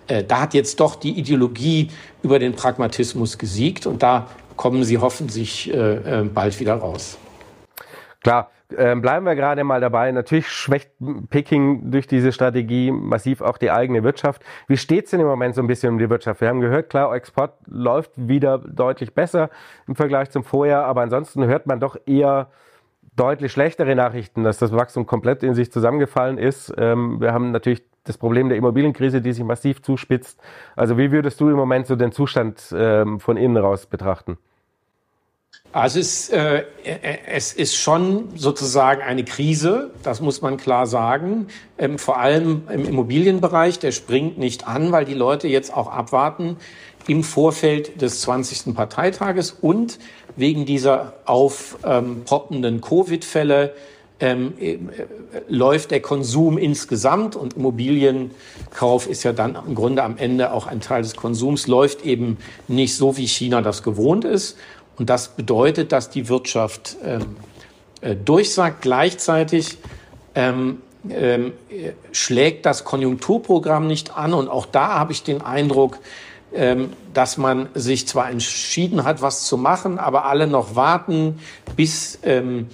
äh, 0.06 0.22
da 0.22 0.42
hat 0.42 0.54
jetzt 0.54 0.78
doch 0.80 0.94
die 0.94 1.18
Ideologie 1.18 1.88
über 2.22 2.38
den 2.38 2.54
Pragmatismus 2.54 3.38
gesiegt 3.38 3.86
und 3.86 4.02
da 4.02 4.28
kommen 4.56 4.84
sie 4.84 4.98
hoffentlich 4.98 5.72
äh, 5.72 6.20
äh 6.20 6.24
bald 6.24 6.60
wieder 6.60 6.74
raus. 6.74 7.18
Klar, 8.22 8.50
ähm, 8.78 9.02
bleiben 9.02 9.26
wir 9.26 9.34
gerade 9.34 9.64
mal 9.64 9.80
dabei. 9.80 10.10
Natürlich 10.12 10.48
schwächt 10.48 10.90
Peking 11.30 11.90
durch 11.90 12.06
diese 12.06 12.32
Strategie 12.32 12.90
massiv 12.90 13.40
auch 13.40 13.58
die 13.58 13.70
eigene 13.70 14.02
Wirtschaft. 14.02 14.42
Wie 14.68 14.76
steht 14.76 15.06
es 15.06 15.10
denn 15.10 15.20
im 15.20 15.26
Moment 15.26 15.54
so 15.54 15.62
ein 15.62 15.66
bisschen 15.66 15.90
um 15.90 15.98
die 15.98 16.10
Wirtschaft? 16.10 16.40
Wir 16.40 16.48
haben 16.48 16.60
gehört, 16.60 16.90
klar, 16.90 17.14
Export 17.14 17.54
läuft 17.66 18.12
wieder 18.16 18.58
deutlich 18.58 19.14
besser 19.14 19.50
im 19.86 19.96
Vergleich 19.96 20.30
zum 20.30 20.44
Vorjahr, 20.44 20.84
aber 20.84 21.02
ansonsten 21.02 21.44
hört 21.46 21.66
man 21.66 21.80
doch 21.80 21.96
eher 22.06 22.48
deutlich 23.16 23.52
schlechtere 23.52 23.94
Nachrichten, 23.94 24.42
dass 24.42 24.58
das 24.58 24.72
Wachstum 24.72 25.06
komplett 25.06 25.42
in 25.42 25.54
sich 25.54 25.70
zusammengefallen 25.70 26.38
ist. 26.38 26.72
Ähm, 26.78 27.20
wir 27.20 27.32
haben 27.32 27.50
natürlich 27.50 27.82
das 28.04 28.18
Problem 28.18 28.48
der 28.48 28.58
Immobilienkrise, 28.58 29.20
die 29.20 29.32
sich 29.32 29.44
massiv 29.44 29.82
zuspitzt. 29.82 30.40
Also 30.76 30.98
wie 30.98 31.12
würdest 31.12 31.40
du 31.40 31.48
im 31.48 31.56
Moment 31.56 31.86
so 31.86 31.96
den 31.96 32.12
Zustand 32.12 32.74
ähm, 32.76 33.20
von 33.20 33.36
innen 33.36 33.56
raus 33.56 33.86
betrachten? 33.86 34.38
Also 35.72 36.00
es, 36.00 36.28
äh, 36.28 36.64
es 37.26 37.54
ist 37.54 37.76
schon 37.76 38.28
sozusagen 38.36 39.00
eine 39.00 39.24
Krise, 39.24 39.90
das 40.02 40.20
muss 40.20 40.42
man 40.42 40.58
klar 40.58 40.86
sagen. 40.86 41.46
Ähm, 41.78 41.98
vor 41.98 42.18
allem 42.18 42.64
im 42.70 42.84
Immobilienbereich, 42.84 43.78
der 43.78 43.92
springt 43.92 44.36
nicht 44.36 44.68
an, 44.68 44.92
weil 44.92 45.06
die 45.06 45.14
Leute 45.14 45.48
jetzt 45.48 45.74
auch 45.74 45.90
abwarten 45.90 46.58
im 47.08 47.24
Vorfeld 47.24 48.02
des 48.02 48.20
20. 48.20 48.74
Parteitages 48.74 49.50
und 49.50 49.98
wegen 50.36 50.66
dieser 50.66 51.14
aufpoppenden 51.24 52.74
ähm, 52.74 52.80
Covid-Fälle 52.80 53.74
ähm, 54.20 54.54
äh, 54.60 54.78
läuft 55.48 55.90
der 55.90 56.00
Konsum 56.00 56.58
insgesamt 56.58 57.34
und 57.34 57.54
Immobilienkauf 57.54 59.08
ist 59.08 59.24
ja 59.24 59.32
dann 59.32 59.58
im 59.66 59.74
Grunde 59.74 60.04
am 60.04 60.16
Ende 60.16 60.52
auch 60.52 60.66
ein 60.66 60.80
Teil 60.80 61.02
des 61.02 61.16
Konsums, 61.16 61.66
läuft 61.66 62.04
eben 62.04 62.36
nicht 62.68 62.94
so, 62.94 63.16
wie 63.16 63.26
China 63.26 63.62
das 63.62 63.82
gewohnt 63.82 64.24
ist. 64.24 64.56
Und 65.02 65.10
das 65.10 65.30
bedeutet, 65.30 65.90
dass 65.90 66.10
die 66.10 66.28
Wirtschaft 66.28 66.96
ähm, 67.04 67.34
äh, 68.02 68.14
durchsagt. 68.14 68.82
Gleichzeitig 68.82 69.78
ähm, 70.36 70.80
ähm, 71.10 71.54
schlägt 72.12 72.66
das 72.66 72.84
Konjunkturprogramm 72.84 73.88
nicht 73.88 74.16
an. 74.16 74.32
Und 74.32 74.46
auch 74.46 74.64
da 74.64 75.00
habe 75.00 75.10
ich 75.10 75.24
den 75.24 75.42
Eindruck, 75.42 75.98
ähm, 76.54 76.92
dass 77.14 77.36
man 77.36 77.68
sich 77.74 78.06
zwar 78.06 78.30
entschieden 78.30 79.02
hat, 79.02 79.22
was 79.22 79.44
zu 79.48 79.56
machen, 79.56 79.98
aber 79.98 80.26
alle 80.26 80.46
noch 80.46 80.76
warten, 80.76 81.40
bis 81.74 82.20
ähm, 82.22 82.68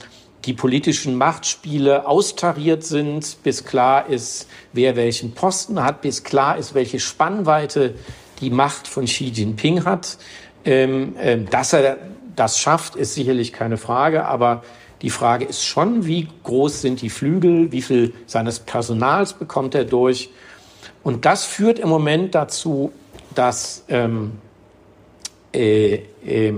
die 0.45 0.53
politischen 0.53 1.15
Machtspiele 1.15 2.07
austariert 2.07 2.85
sind, 2.85 3.39
bis 3.43 3.65
klar 3.65 4.07
ist, 4.07 4.49
wer 4.75 4.97
welchen 4.97 5.33
Posten 5.33 5.83
hat, 5.83 6.03
bis 6.03 6.25
klar 6.25 6.59
ist, 6.59 6.75
welche 6.75 7.01
Spannweite 7.01 7.95
die 8.43 8.51
Macht 8.51 8.87
von 8.87 9.07
Xi 9.07 9.29
Jinping 9.29 9.87
hat. 9.87 10.19
Ähm, 10.65 11.17
äh, 11.17 11.39
dass 11.39 11.73
er 11.73 11.97
das 12.39 12.59
schafft, 12.59 12.97
ist 12.97 13.15
sicherlich 13.15 13.53
keine 13.53 13.77
Frage, 13.77 14.27
aber 14.27 14.63
die 15.03 15.11
Frage 15.11 15.45
ist 15.45 15.65
schon, 15.65 16.07
wie 16.07 16.29
groß 16.43 16.81
sind 16.81 17.03
die 17.03 17.11
Flügel, 17.11 17.71
wie 17.71 17.83
viel 17.83 18.15
seines 18.27 18.59
Personals 18.59 19.33
bekommt 19.33 19.75
er 19.75 19.85
durch. 19.85 20.31
Und 21.05 21.25
das 21.25 21.45
führt 21.45 21.79
im 21.79 21.89
Moment 21.89 22.35
dazu, 22.35 22.93
dass 23.35 23.85
ähm, 23.89 24.33
äh, 25.53 26.01
äh, 26.27 26.53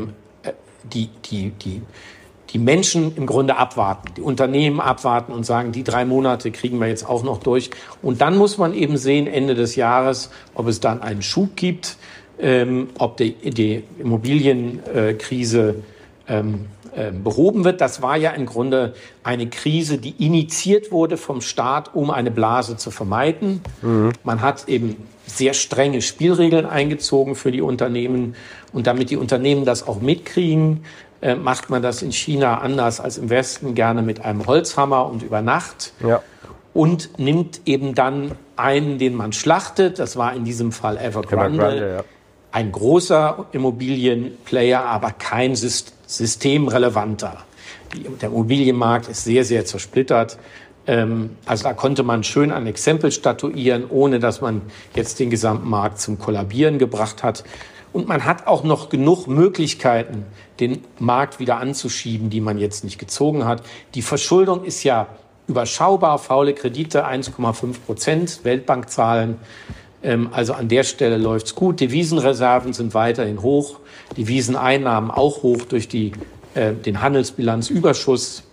die, 0.84 1.10
die, 1.30 1.50
die, 1.50 1.82
die 2.50 2.58
Menschen 2.58 3.14
im 3.16 3.26
Grunde 3.26 3.56
abwarten, 3.56 4.14
die 4.16 4.22
Unternehmen 4.22 4.80
abwarten 4.80 5.32
und 5.32 5.44
sagen, 5.44 5.72
die 5.72 5.84
drei 5.84 6.04
Monate 6.04 6.50
kriegen 6.50 6.80
wir 6.80 6.88
jetzt 6.88 7.06
auch 7.08 7.22
noch 7.22 7.38
durch. 7.38 7.70
Und 8.02 8.22
dann 8.22 8.36
muss 8.38 8.56
man 8.58 8.74
eben 8.74 8.96
sehen, 8.96 9.26
Ende 9.26 9.54
des 9.54 9.76
Jahres, 9.76 10.30
ob 10.54 10.66
es 10.66 10.80
dann 10.80 11.02
einen 11.02 11.22
Schub 11.22 11.56
gibt, 11.56 11.96
ähm, 12.40 12.88
ob 12.98 13.16
die, 13.16 13.32
die 13.34 13.84
Immobilienkrise 13.98 15.76
ähm, 16.28 16.66
äh, 16.94 17.12
behoben 17.12 17.64
wird. 17.64 17.80
Das 17.80 18.02
war 18.02 18.16
ja 18.16 18.30
im 18.32 18.46
Grunde 18.46 18.94
eine 19.22 19.48
Krise, 19.48 19.98
die 19.98 20.24
initiiert 20.24 20.90
wurde 20.90 21.16
vom 21.16 21.40
Staat, 21.40 21.94
um 21.94 22.10
eine 22.10 22.32
Blase 22.32 22.76
zu 22.76 22.90
vermeiden. 22.90 23.60
Mhm. 23.80 24.12
Man 24.24 24.40
hat 24.40 24.68
eben 24.68 24.96
sehr 25.24 25.54
strenge 25.54 26.02
Spielregeln 26.02 26.66
eingezogen 26.66 27.36
für 27.36 27.52
die 27.52 27.60
Unternehmen. 27.60 28.34
Und 28.72 28.88
damit 28.88 29.10
die 29.10 29.16
Unternehmen 29.16 29.64
das 29.64 29.86
auch 29.86 30.00
mitkriegen, 30.00 30.84
äh, 31.22 31.36
macht 31.36 31.70
man 31.70 31.80
das 31.80 32.02
in 32.02 32.10
China 32.12 32.58
anders 32.58 32.98
als 32.98 33.18
im 33.18 33.30
Westen, 33.30 33.76
gerne 33.76 34.02
mit 34.02 34.24
einem 34.24 34.46
Holzhammer 34.46 35.06
und 35.06 35.22
über 35.22 35.42
Nacht. 35.42 35.92
Ja. 36.04 36.22
Und 36.72 37.18
nimmt 37.18 37.60
eben 37.66 37.94
dann 37.94 38.32
einen, 38.56 38.98
den 38.98 39.14
man 39.14 39.32
schlachtet. 39.32 40.00
Das 40.00 40.16
war 40.16 40.34
in 40.34 40.44
diesem 40.44 40.72
Fall 40.72 40.96
Evergrande. 40.96 41.62
Evergrande 41.62 41.94
ja. 41.98 42.04
Ein 42.52 42.72
großer 42.72 43.46
Immobilienplayer, 43.52 44.84
aber 44.84 45.12
kein 45.12 45.54
systemrelevanter. 45.54 47.44
Der 48.20 48.28
Immobilienmarkt 48.28 49.08
ist 49.08 49.24
sehr, 49.24 49.44
sehr 49.44 49.64
zersplittert. 49.64 50.38
Ähm, 50.86 51.36
also 51.46 51.64
da 51.64 51.72
konnte 51.74 52.02
man 52.02 52.24
schön 52.24 52.50
ein 52.50 52.66
Exempel 52.66 53.12
statuieren, 53.12 53.84
ohne 53.88 54.18
dass 54.18 54.40
man 54.40 54.62
jetzt 54.94 55.20
den 55.20 55.30
gesamten 55.30 55.68
Markt 55.68 56.00
zum 56.00 56.18
Kollabieren 56.18 56.78
gebracht 56.78 57.22
hat. 57.22 57.44
Und 57.92 58.08
man 58.08 58.24
hat 58.24 58.46
auch 58.46 58.62
noch 58.62 58.88
genug 58.88 59.26
Möglichkeiten, 59.26 60.24
den 60.60 60.82
Markt 60.98 61.40
wieder 61.40 61.56
anzuschieben, 61.58 62.30
die 62.30 62.40
man 62.40 62.58
jetzt 62.58 62.84
nicht 62.84 62.98
gezogen 62.98 63.44
hat. 63.44 63.62
Die 63.94 64.02
Verschuldung 64.02 64.64
ist 64.64 64.84
ja 64.84 65.08
überschaubar, 65.48 66.18
faule 66.18 66.54
Kredite 66.54 67.06
1,5 67.06 67.80
Prozent, 67.84 68.40
Weltbankzahlen. 68.44 69.38
Ähm, 70.02 70.30
also 70.32 70.54
an 70.54 70.68
der 70.68 70.84
Stelle 70.84 71.16
läuft's 71.16 71.54
gut. 71.54 71.80
Devisenreserven 71.80 72.72
sind 72.72 72.94
weiterhin 72.94 73.42
hoch, 73.42 73.80
Deviseneinnahmen 74.16 75.10
auch 75.10 75.42
hoch 75.42 75.62
durch 75.62 75.88
die, 75.88 76.12
äh, 76.54 76.72
den 76.72 77.02
Handelsbilanzüberschuss 77.02 78.44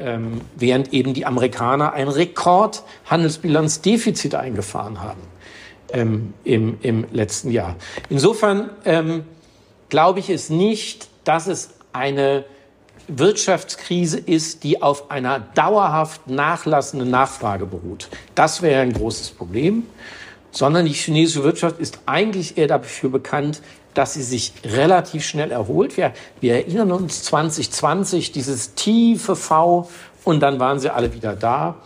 ähm, 0.00 0.40
während 0.56 0.92
eben 0.92 1.14
die 1.14 1.24
Amerikaner 1.26 1.92
ein 1.92 2.08
Rekord-Handelsbilanzdefizit 2.08 4.34
eingefahren 4.34 5.00
haben 5.02 5.20
ähm, 5.92 6.34
im, 6.44 6.78
im 6.82 7.06
letzten 7.12 7.50
Jahr. 7.50 7.76
Insofern 8.08 8.70
ähm, 8.84 9.24
glaube 9.88 10.20
ich 10.20 10.30
es 10.30 10.50
nicht, 10.50 11.08
dass 11.24 11.48
es 11.48 11.70
eine 11.92 12.44
Wirtschaftskrise 13.08 14.18
ist, 14.18 14.62
die 14.64 14.82
auf 14.82 15.10
einer 15.10 15.40
dauerhaft 15.40 16.28
nachlassenden 16.28 17.10
Nachfrage 17.10 17.66
beruht. 17.66 18.08
Das 18.34 18.60
wäre 18.62 18.80
ein 18.82 18.92
großes 18.92 19.30
Problem. 19.30 19.84
Sondern 20.50 20.86
die 20.86 20.92
chinesische 20.92 21.44
Wirtschaft 21.44 21.78
ist 21.78 22.00
eigentlich 22.06 22.56
eher 22.56 22.68
dafür 22.68 23.10
bekannt, 23.10 23.60
dass 23.94 24.14
sie 24.14 24.22
sich 24.22 24.52
relativ 24.64 25.24
schnell 25.24 25.50
erholt. 25.50 25.96
Wir, 25.96 26.12
wir 26.40 26.54
erinnern 26.54 26.92
uns 26.92 27.24
2020, 27.24 28.32
dieses 28.32 28.74
tiefe 28.74 29.34
V 29.34 29.88
und 30.24 30.40
dann 30.40 30.60
waren 30.60 30.78
sie 30.78 30.90
alle 30.90 31.14
wieder 31.14 31.34
da. 31.34 31.76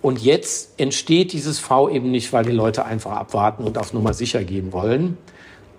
Und 0.00 0.20
jetzt 0.20 0.78
entsteht 0.78 1.32
dieses 1.32 1.58
V 1.58 1.88
eben 1.88 2.10
nicht, 2.10 2.32
weil 2.32 2.44
die 2.44 2.52
Leute 2.52 2.84
einfach 2.84 3.12
abwarten 3.12 3.64
und 3.64 3.78
auf 3.78 3.92
Nummer 3.92 4.12
sicher 4.12 4.44
gehen 4.44 4.72
wollen. 4.72 5.16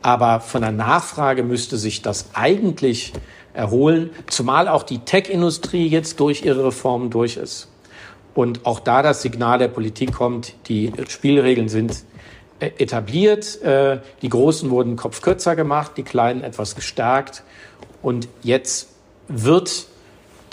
Aber 0.01 0.39
von 0.39 0.61
der 0.61 0.71
Nachfrage 0.71 1.43
müsste 1.43 1.77
sich 1.77 2.01
das 2.01 2.29
eigentlich 2.33 3.13
erholen, 3.53 4.11
zumal 4.27 4.67
auch 4.67 4.83
die 4.83 4.99
Tech-Industrie 4.99 5.87
jetzt 5.87 6.19
durch 6.19 6.43
ihre 6.43 6.65
Reformen 6.65 7.09
durch 7.09 7.37
ist. 7.37 7.69
Und 8.35 8.65
auch 8.65 8.79
da 8.79 9.01
das 9.01 9.21
Signal 9.21 9.57
der 9.57 9.69
Politik 9.69 10.13
kommt, 10.13 10.53
die 10.67 10.91
Spielregeln 11.07 11.69
sind 11.69 12.03
äh, 12.59 12.71
etabliert. 12.77 13.61
Äh, 13.63 13.99
die 14.21 14.29
Großen 14.29 14.69
wurden 14.69 14.97
Kopf 14.97 15.21
kürzer 15.21 15.55
gemacht, 15.55 15.93
die 15.97 16.03
Kleinen 16.03 16.43
etwas 16.43 16.75
gestärkt. 16.75 17.43
Und 18.01 18.27
jetzt 18.43 18.89
wird 19.29 19.87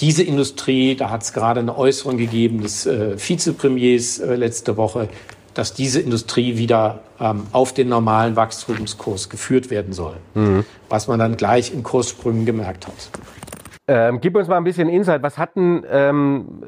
diese 0.01 0.23
Industrie, 0.23 0.95
da 0.95 1.11
hat 1.11 1.23
es 1.23 1.33
gerade 1.33 1.61
eine 1.61 1.77
Äußerung 1.77 2.17
gegeben 2.17 2.63
des 2.63 2.87
äh, 2.87 3.17
Vizepremiers 3.19 4.19
letzte 4.19 4.77
Woche, 4.77 5.09
dass 5.55 5.75
diese 5.75 6.01
Industrie 6.01 6.57
wieder 6.57 7.01
ähm, 7.21 7.47
auf 7.53 7.75
den 7.75 7.89
normalen 7.89 8.37
Wachstumskurs 8.37 9.29
geführt 9.29 9.71
werden 9.71 9.93
soll, 9.93 10.17
mhm. 10.35 10.65
was 10.89 11.09
man 11.09 11.19
dann 11.19 11.37
gleich 11.37 11.73
in 11.73 11.83
Kurssprüngen 11.83 12.47
gemerkt 12.47 12.87
hat. 12.87 13.11
Ähm, 13.95 14.23
gib 14.23 14.35
uns 14.37 14.49
mal 14.49 14.57
ein 14.57 14.65
bisschen 14.65 14.89
Insight. 14.89 15.23
Was 15.23 15.37
hatten, 15.37 15.85
ähm, 15.87 16.63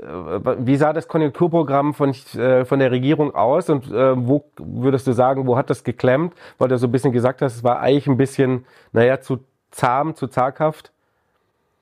wie 0.59 0.77
sah 0.77 0.93
das 0.93 1.09
Konjunkturprogramm 1.09 1.95
von, 1.95 2.15
äh, 2.37 2.67
von 2.67 2.79
der 2.79 2.91
Regierung 2.91 3.35
aus 3.35 3.71
und 3.71 3.87
äh, 3.91 4.15
wo 4.15 4.45
würdest 4.59 5.07
du 5.07 5.13
sagen, 5.13 5.47
wo 5.47 5.57
hat 5.57 5.71
das 5.71 5.85
geklemmt? 5.85 6.35
Weil 6.59 6.69
du 6.69 6.77
so 6.77 6.87
ein 6.87 6.93
bisschen 6.93 7.13
gesagt 7.13 7.41
hast, 7.41 7.57
es 7.57 7.65
war 7.65 7.81
eigentlich 7.81 8.09
ein 8.09 8.19
bisschen, 8.19 8.67
naja, 8.93 9.23
zu 9.23 9.39
zahm, 9.71 10.15
zu 10.15 10.27
zaghaft. 10.27 10.93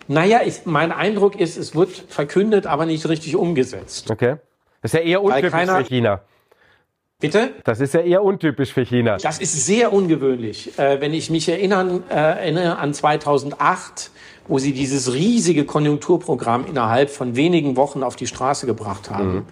Naja, 0.07 0.43
ich, 0.45 0.65
mein 0.65 0.93
Eindruck 0.93 1.41
ist, 1.41 1.57
es 1.57 1.75
wird 1.75 1.91
verkündet, 1.91 2.69
aber 2.69 2.87
nicht 2.87 3.09
richtig 3.09 3.35
umgesetzt. 3.35 4.13
Okay. 4.13 4.37
Das 4.81 4.95
ist 4.95 5.01
ja 5.01 5.05
eher 5.05 5.23
untypisch 5.25 5.51
keiner, 5.51 5.77
für 5.79 5.85
China. 5.85 6.21
Bitte? 7.19 7.51
Das 7.65 7.81
ist 7.81 7.95
ja 7.95 8.01
eher 8.01 8.23
untypisch 8.23 8.73
für 8.73 8.85
China. 8.85 9.17
Das 9.17 9.41
ist 9.41 9.67
sehr 9.67 9.93
ungewöhnlich. 9.93 10.79
Äh, 10.79 11.01
wenn 11.01 11.15
ich 11.15 11.31
mich 11.31 11.49
erinnern, 11.49 12.05
äh, 12.09 12.15
erinnere 12.15 12.79
an 12.79 12.95
2008, 12.95 14.11
wo 14.49 14.59
sie 14.59 14.73
dieses 14.73 15.13
riesige 15.13 15.65
Konjunkturprogramm 15.65 16.67
innerhalb 16.67 17.11
von 17.11 17.37
wenigen 17.37 17.77
Wochen 17.77 18.03
auf 18.03 18.17
die 18.17 18.27
Straße 18.27 18.67
gebracht 18.67 19.11
haben, 19.11 19.35
mhm. 19.35 19.43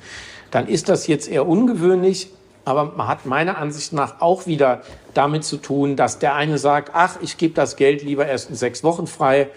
dann 0.50 0.68
ist 0.68 0.88
das 0.88 1.06
jetzt 1.06 1.28
eher 1.28 1.46
ungewöhnlich. 1.46 2.30
Aber 2.64 2.92
man 2.96 3.08
hat 3.08 3.24
meiner 3.24 3.56
Ansicht 3.56 3.92
nach 3.92 4.20
auch 4.20 4.46
wieder 4.46 4.82
damit 5.14 5.44
zu 5.44 5.56
tun, 5.56 5.96
dass 5.96 6.18
der 6.18 6.34
eine 6.34 6.58
sagt, 6.58 6.90
ach, 6.92 7.16
ich 7.22 7.38
gebe 7.38 7.54
das 7.54 7.76
Geld 7.76 8.02
lieber 8.02 8.26
erst 8.26 8.50
in 8.50 8.56
sechs 8.56 8.84
Wochen 8.84 9.06
frei. 9.06 9.48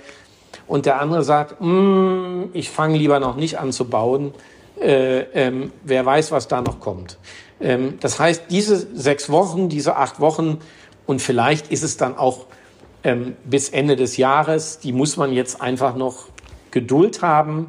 Und 0.68 0.86
der 0.86 1.02
andere 1.02 1.24
sagt, 1.24 1.58
mm, 1.60 2.46
ich 2.54 2.70
fange 2.70 2.98
lieber 2.98 3.20
noch 3.20 3.36
nicht 3.36 3.60
an 3.60 3.72
zu 3.72 3.86
bauen. 3.86 4.34
Äh, 4.80 5.20
ähm, 5.34 5.72
wer 5.84 6.06
weiß, 6.06 6.32
was 6.32 6.48
da 6.48 6.62
noch 6.62 6.80
kommt. 6.80 7.18
Ähm, 7.60 7.98
das 8.00 8.20
heißt, 8.20 8.44
diese 8.50 8.88
sechs 8.96 9.30
Wochen, 9.30 9.70
diese 9.70 9.96
acht 9.98 10.20
Wochen 10.20 10.60
und 11.06 11.22
vielleicht 11.22 11.72
ist 11.72 11.84
es 11.84 11.98
dann 11.98 12.18
auch 12.18 12.46
ähm, 13.04 13.36
bis 13.46 13.70
Ende 13.70 13.96
des 13.96 14.18
Jahres, 14.18 14.80
die 14.80 14.94
muss 14.94 15.18
man 15.18 15.34
jetzt 15.34 15.62
einfach 15.62 15.96
noch 15.96 16.28
Geduld 16.72 17.22
haben. 17.22 17.68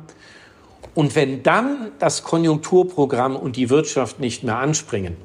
Und 0.94 1.16
wenn 1.16 1.42
dann 1.42 1.90
das 1.98 2.22
Konjunkturprogramm 2.22 3.36
und 3.36 3.56
die 3.56 3.68
Wirtschaft 3.68 4.20
nicht 4.20 4.44
mehr 4.44 4.58
anspringen, 4.58 5.16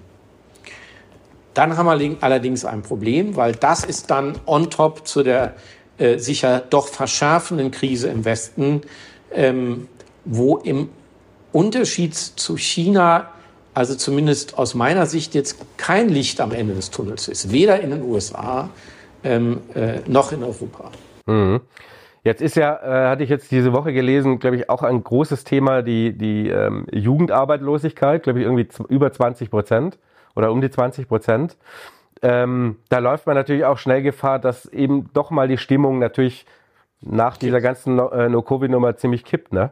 dann 1.54 1.78
haben 1.78 1.86
wir 1.88 2.18
allerdings 2.22 2.66
ein 2.66 2.82
Problem, 2.82 3.36
weil 3.36 3.54
das 3.54 3.84
ist 3.84 4.10
dann 4.10 4.40
on 4.46 4.70
top 4.70 5.08
zu 5.08 5.24
der 5.24 5.56
äh, 5.98 6.18
sicher 6.18 6.64
doch 6.70 6.88
verschärfenden 6.88 7.72
Krise 7.72 8.08
im 8.10 8.24
Westen, 8.24 8.82
ähm, 9.32 9.88
wo 10.26 10.58
im 10.58 10.90
Unterschied 11.52 12.16
zu 12.16 12.58
China, 12.58 13.32
also 13.74 13.96
zumindest 13.96 14.58
aus 14.58 14.76
meiner 14.76 15.06
Sicht 15.06 15.36
jetzt 15.36 15.58
kein 15.78 16.10
Licht 16.10 16.40
am 16.42 16.52
Ende 16.52 16.76
des 16.76 16.92
Tunnels 16.92 17.28
ist, 17.28 17.52
weder 17.52 17.82
in 17.82 17.90
den 17.90 18.04
USA 18.04 18.70
ähm, 19.24 19.62
äh, 19.76 20.00
noch 20.08 20.32
in 20.32 20.44
Europa. 20.44 20.92
Mhm. 21.26 21.62
Jetzt 22.24 22.42
ist 22.42 22.56
ja, 22.56 22.76
äh, 22.76 23.10
hatte 23.10 23.24
ich 23.24 23.30
jetzt 23.30 23.50
diese 23.52 23.72
Woche 23.72 23.94
gelesen, 23.94 24.40
glaube 24.40 24.58
ich, 24.58 24.70
auch 24.70 24.84
ein 24.84 25.04
großes 25.04 25.46
Thema, 25.46 25.82
die, 25.82 26.18
die 26.18 26.50
ähm, 26.50 26.86
Jugendarbeitslosigkeit, 26.92 28.24
glaube 28.24 28.40
ich, 28.40 28.46
irgendwie 28.46 28.68
über 28.90 29.12
20 29.12 29.50
Prozent 29.50 29.98
oder 30.36 30.52
um 30.52 30.62
die 30.62 30.70
20 30.70 31.08
Prozent. 31.08 31.58
Ähm, 32.22 32.78
da 32.90 33.00
läuft 33.00 33.26
man 33.26 33.36
natürlich 33.36 33.64
auch 33.64 33.78
schnell 33.78 34.02
Gefahr, 34.02 34.40
dass 34.40 34.66
eben 34.66 35.10
doch 35.14 35.32
mal 35.32 35.48
die 35.48 35.58
Stimmung 35.58 36.00
natürlich 36.00 36.46
nach 37.02 37.38
dieser 37.38 37.62
ganzen 37.62 37.98
äh, 37.98 38.28
No-Covid-Nummer 38.28 38.98
ziemlich 38.98 39.24
kippt, 39.24 39.54
ne? 39.54 39.72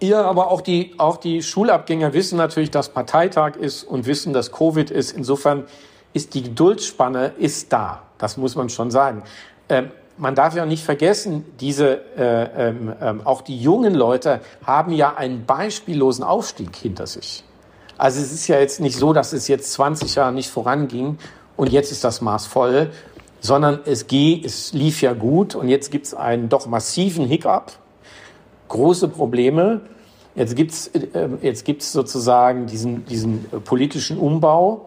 Ja, 0.00 0.22
aber 0.22 0.50
auch 0.50 0.60
die, 0.60 0.94
auch 0.98 1.16
die 1.16 1.42
Schulabgänger 1.42 2.12
wissen 2.12 2.36
natürlich, 2.36 2.70
dass 2.70 2.90
Parteitag 2.90 3.56
ist 3.56 3.82
und 3.82 4.06
wissen, 4.06 4.34
dass 4.34 4.52
Covid 4.52 4.90
ist. 4.90 5.16
Insofern 5.16 5.64
ist 6.16 6.32
die 6.32 6.42
Geduldsspanne 6.42 7.32
ist 7.38 7.72
da. 7.72 8.02
Das 8.16 8.38
muss 8.38 8.56
man 8.56 8.70
schon 8.70 8.90
sagen. 8.90 9.22
Ähm, 9.68 9.90
man 10.16 10.34
darf 10.34 10.56
ja 10.56 10.64
nicht 10.64 10.82
vergessen, 10.82 11.44
diese, 11.60 12.00
äh, 12.16 12.68
ähm, 12.68 12.92
ähm, 13.02 13.20
auch 13.24 13.42
die 13.42 13.60
jungen 13.60 13.94
Leute 13.94 14.40
haben 14.64 14.92
ja 14.92 15.14
einen 15.14 15.44
beispiellosen 15.44 16.24
Aufstieg 16.24 16.74
hinter 16.74 17.06
sich. 17.06 17.44
Also 17.98 18.20
es 18.20 18.32
ist 18.32 18.48
ja 18.48 18.58
jetzt 18.58 18.80
nicht 18.80 18.96
so, 18.96 19.12
dass 19.12 19.34
es 19.34 19.46
jetzt 19.46 19.72
20 19.74 20.14
Jahre 20.14 20.32
nicht 20.32 20.50
voranging 20.50 21.18
und 21.54 21.70
jetzt 21.70 21.92
ist 21.92 22.02
das 22.02 22.22
Maß 22.22 22.46
voll, 22.46 22.90
sondern 23.40 23.80
es, 23.84 24.06
geh, 24.06 24.40
es 24.42 24.72
lief 24.72 25.02
ja 25.02 25.12
gut 25.12 25.54
und 25.54 25.68
jetzt 25.68 25.90
gibt 25.90 26.06
es 26.06 26.14
einen 26.14 26.48
doch 26.48 26.66
massiven 26.66 27.26
Hiccup, 27.26 27.72
große 28.68 29.08
Probleme. 29.08 29.82
Jetzt 30.34 30.56
gibt 30.56 30.72
es 30.72 30.86
äh, 30.88 31.28
jetzt 31.42 31.66
gibt's 31.66 31.92
sozusagen 31.92 32.66
diesen, 32.66 33.04
diesen 33.04 33.44
politischen 33.64 34.18
Umbau 34.18 34.86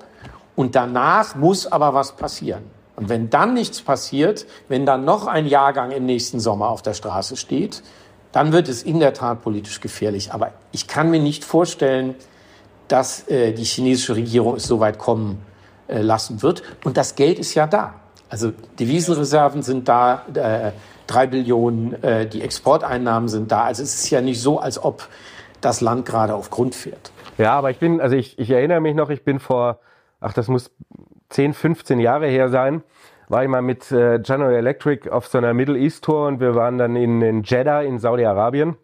und 0.59 0.75
danach 0.75 1.35
muss 1.35 1.67
aber 1.67 1.93
was 1.93 2.17
passieren. 2.17 2.63
Und 2.97 3.07
wenn 3.07 3.29
dann 3.29 3.53
nichts 3.53 3.81
passiert, 3.81 4.45
wenn 4.67 4.85
dann 4.85 5.05
noch 5.05 5.25
ein 5.25 5.45
Jahrgang 5.45 5.91
im 5.91 6.05
nächsten 6.05 6.41
Sommer 6.41 6.67
auf 6.67 6.81
der 6.81 6.93
Straße 6.93 7.37
steht, 7.37 7.81
dann 8.33 8.51
wird 8.51 8.67
es 8.67 8.83
in 8.83 8.99
der 8.99 9.13
Tat 9.13 9.41
politisch 9.41 9.79
gefährlich. 9.79 10.33
Aber 10.33 10.51
ich 10.73 10.89
kann 10.89 11.11
mir 11.11 11.21
nicht 11.21 11.45
vorstellen, 11.45 12.15
dass 12.89 13.25
äh, 13.29 13.53
die 13.53 13.63
chinesische 13.63 14.17
Regierung 14.17 14.57
es 14.57 14.63
so 14.63 14.81
weit 14.81 14.97
kommen 14.97 15.41
äh, 15.87 16.01
lassen 16.01 16.41
wird. 16.41 16.61
Und 16.83 16.97
das 16.97 17.15
Geld 17.15 17.39
ist 17.39 17.55
ja 17.55 17.65
da. 17.65 17.93
Also 18.29 18.51
Devisenreserven 18.77 19.63
sind 19.63 19.87
da, 19.87 20.23
äh, 20.33 20.71
drei 21.07 21.25
Billionen, 21.27 22.03
äh, 22.03 22.27
die 22.27 22.41
Exporteinnahmen 22.41 23.29
sind 23.29 23.49
da. 23.49 23.63
Also 23.63 23.81
es 23.81 23.95
ist 23.95 24.09
ja 24.09 24.19
nicht 24.19 24.41
so, 24.41 24.59
als 24.59 24.83
ob 24.83 25.07
das 25.61 25.79
Land 25.79 26.05
gerade 26.05 26.35
auf 26.35 26.49
Grund 26.49 26.75
fährt. 26.75 27.13
Ja, 27.37 27.53
aber 27.53 27.71
ich 27.71 27.79
bin, 27.79 28.01
also 28.01 28.17
ich, 28.17 28.37
ich 28.37 28.49
erinnere 28.49 28.81
mich 28.81 28.93
noch, 28.93 29.09
ich 29.09 29.23
bin 29.23 29.39
vor, 29.39 29.79
ach, 30.19 30.33
das 30.33 30.47
muss 30.47 30.71
10, 31.29 31.53
15 31.53 31.99
Jahre 31.99 32.27
her 32.27 32.49
sein, 32.49 32.83
war 33.27 33.43
ich 33.43 33.49
mal 33.49 33.61
mit 33.61 33.91
äh, 33.91 34.19
General 34.19 34.53
Electric 34.53 35.09
auf 35.09 35.27
so 35.27 35.37
einer 35.37 35.53
Middle 35.53 35.77
East 35.77 36.03
Tour 36.03 36.27
und 36.27 36.39
wir 36.39 36.55
waren 36.55 36.77
dann 36.77 36.95
in, 36.95 37.21
in 37.21 37.43
Jeddah 37.43 37.81
in 37.81 37.99
Saudi-Arabien. 37.99 38.75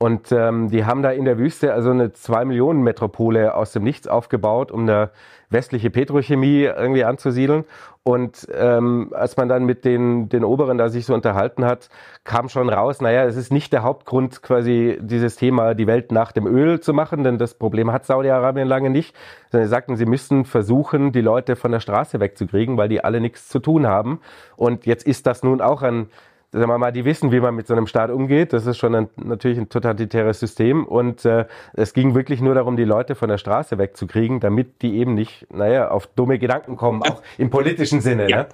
Und 0.00 0.30
ähm, 0.30 0.70
die 0.70 0.84
haben 0.84 1.02
da 1.02 1.10
in 1.10 1.24
der 1.24 1.38
Wüste 1.38 1.72
also 1.74 1.90
eine 1.90 2.12
2 2.12 2.44
Millionen 2.44 2.82
Metropole 2.82 3.54
aus 3.54 3.72
dem 3.72 3.82
Nichts 3.82 4.06
aufgebaut, 4.06 4.70
um 4.70 4.82
eine 4.82 5.10
westliche 5.50 5.90
Petrochemie 5.90 6.62
irgendwie 6.62 7.02
anzusiedeln. 7.02 7.64
Und 8.04 8.46
ähm, 8.54 9.12
als 9.12 9.36
man 9.36 9.48
dann 9.48 9.64
mit 9.64 9.84
den, 9.84 10.28
den 10.28 10.44
Oberen 10.44 10.78
da 10.78 10.88
sich 10.88 11.04
so 11.04 11.14
unterhalten 11.14 11.64
hat, 11.64 11.88
kam 12.22 12.48
schon 12.48 12.68
raus, 12.68 13.00
naja, 13.00 13.24
es 13.24 13.36
ist 13.36 13.52
nicht 13.52 13.72
der 13.72 13.82
Hauptgrund, 13.82 14.40
quasi 14.40 14.98
dieses 15.00 15.34
Thema 15.34 15.74
die 15.74 15.88
Welt 15.88 16.12
nach 16.12 16.30
dem 16.30 16.46
Öl 16.46 16.78
zu 16.78 16.94
machen, 16.94 17.24
denn 17.24 17.36
das 17.36 17.54
Problem 17.54 17.90
hat 17.90 18.06
Saudi-Arabien 18.06 18.68
lange 18.68 18.90
nicht, 18.90 19.16
sondern 19.50 19.66
sie 19.66 19.70
sagten, 19.70 19.96
sie 19.96 20.06
müssten 20.06 20.44
versuchen, 20.44 21.10
die 21.10 21.20
Leute 21.22 21.56
von 21.56 21.72
der 21.72 21.80
Straße 21.80 22.20
wegzukriegen, 22.20 22.76
weil 22.76 22.88
die 22.88 23.02
alle 23.02 23.20
nichts 23.20 23.48
zu 23.48 23.58
tun 23.58 23.86
haben. 23.86 24.20
Und 24.56 24.86
jetzt 24.86 25.06
ist 25.06 25.26
das 25.26 25.42
nun 25.42 25.60
auch 25.60 25.82
ein 25.82 26.08
sagen 26.52 26.68
wir 26.68 26.78
mal, 26.78 26.92
die 26.92 27.04
wissen, 27.04 27.30
wie 27.30 27.40
man 27.40 27.54
mit 27.54 27.66
so 27.66 27.74
einem 27.74 27.86
Staat 27.86 28.10
umgeht. 28.10 28.52
Das 28.52 28.66
ist 28.66 28.78
schon 28.78 28.94
ein, 28.94 29.08
natürlich 29.16 29.58
ein 29.58 29.68
totalitäres 29.68 30.40
System. 30.40 30.84
Und 30.86 31.24
äh, 31.24 31.46
es 31.74 31.92
ging 31.92 32.14
wirklich 32.14 32.40
nur 32.40 32.54
darum, 32.54 32.76
die 32.76 32.84
Leute 32.84 33.14
von 33.14 33.28
der 33.28 33.38
Straße 33.38 33.78
wegzukriegen, 33.78 34.40
damit 34.40 34.82
die 34.82 34.96
eben 34.96 35.14
nicht, 35.14 35.46
naja, 35.52 35.90
auf 35.90 36.06
dumme 36.06 36.38
Gedanken 36.38 36.76
kommen, 36.76 37.02
auch 37.02 37.22
im 37.38 37.50
politischen 37.50 38.00
Sinne. 38.00 38.30
Ja. 38.30 38.36
Ne? 38.36 38.48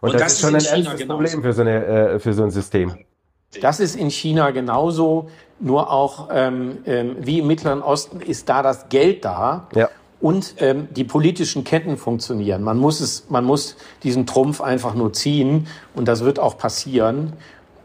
Und, 0.00 0.10
Und 0.10 0.14
das, 0.14 0.22
das, 0.22 0.32
ist 0.34 0.40
schon 0.40 0.48
ein 0.50 0.64
ernstes 0.64 1.00
genauso. 1.00 1.22
Problem 1.22 1.42
für 1.42 1.52
so, 1.52 1.62
eine, 1.62 1.84
äh, 1.84 2.18
für 2.18 2.32
so 2.32 2.42
ein 2.42 2.50
System. 2.50 2.94
Das 3.60 3.78
ist 3.78 3.94
in 3.94 4.10
China 4.10 4.50
genauso, 4.50 5.30
nur 5.60 5.92
auch 5.92 6.28
ähm, 6.32 6.78
ähm, 6.86 7.16
wie 7.20 7.38
im 7.38 7.46
Mittleren 7.46 7.82
Osten 7.82 8.20
ist 8.20 8.48
da 8.48 8.62
das 8.62 8.88
Geld 8.88 9.24
da. 9.24 9.68
Ja 9.74 9.88
und 10.24 10.54
ähm, 10.56 10.88
die 10.90 11.04
politischen 11.04 11.64
Ketten 11.64 11.98
funktionieren. 11.98 12.62
Man 12.62 12.78
muss 12.78 13.00
es, 13.00 13.26
man 13.28 13.44
muss 13.44 13.76
diesen 14.02 14.24
Trumpf 14.24 14.62
einfach 14.62 14.94
nur 14.94 15.12
ziehen 15.12 15.66
und 15.94 16.08
das 16.08 16.24
wird 16.24 16.38
auch 16.38 16.56
passieren. 16.56 17.34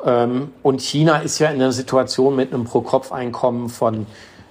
Ähm, 0.06 0.54
und 0.64 0.80
China 0.80 1.18
ist 1.18 1.40
ja 1.40 1.50
in 1.50 1.56
einer 1.56 1.74
Situation 1.74 2.38
mit 2.38 2.54
einem 2.54 2.64
Pro-Kopf-Einkommen 2.64 3.68
von 3.68 4.06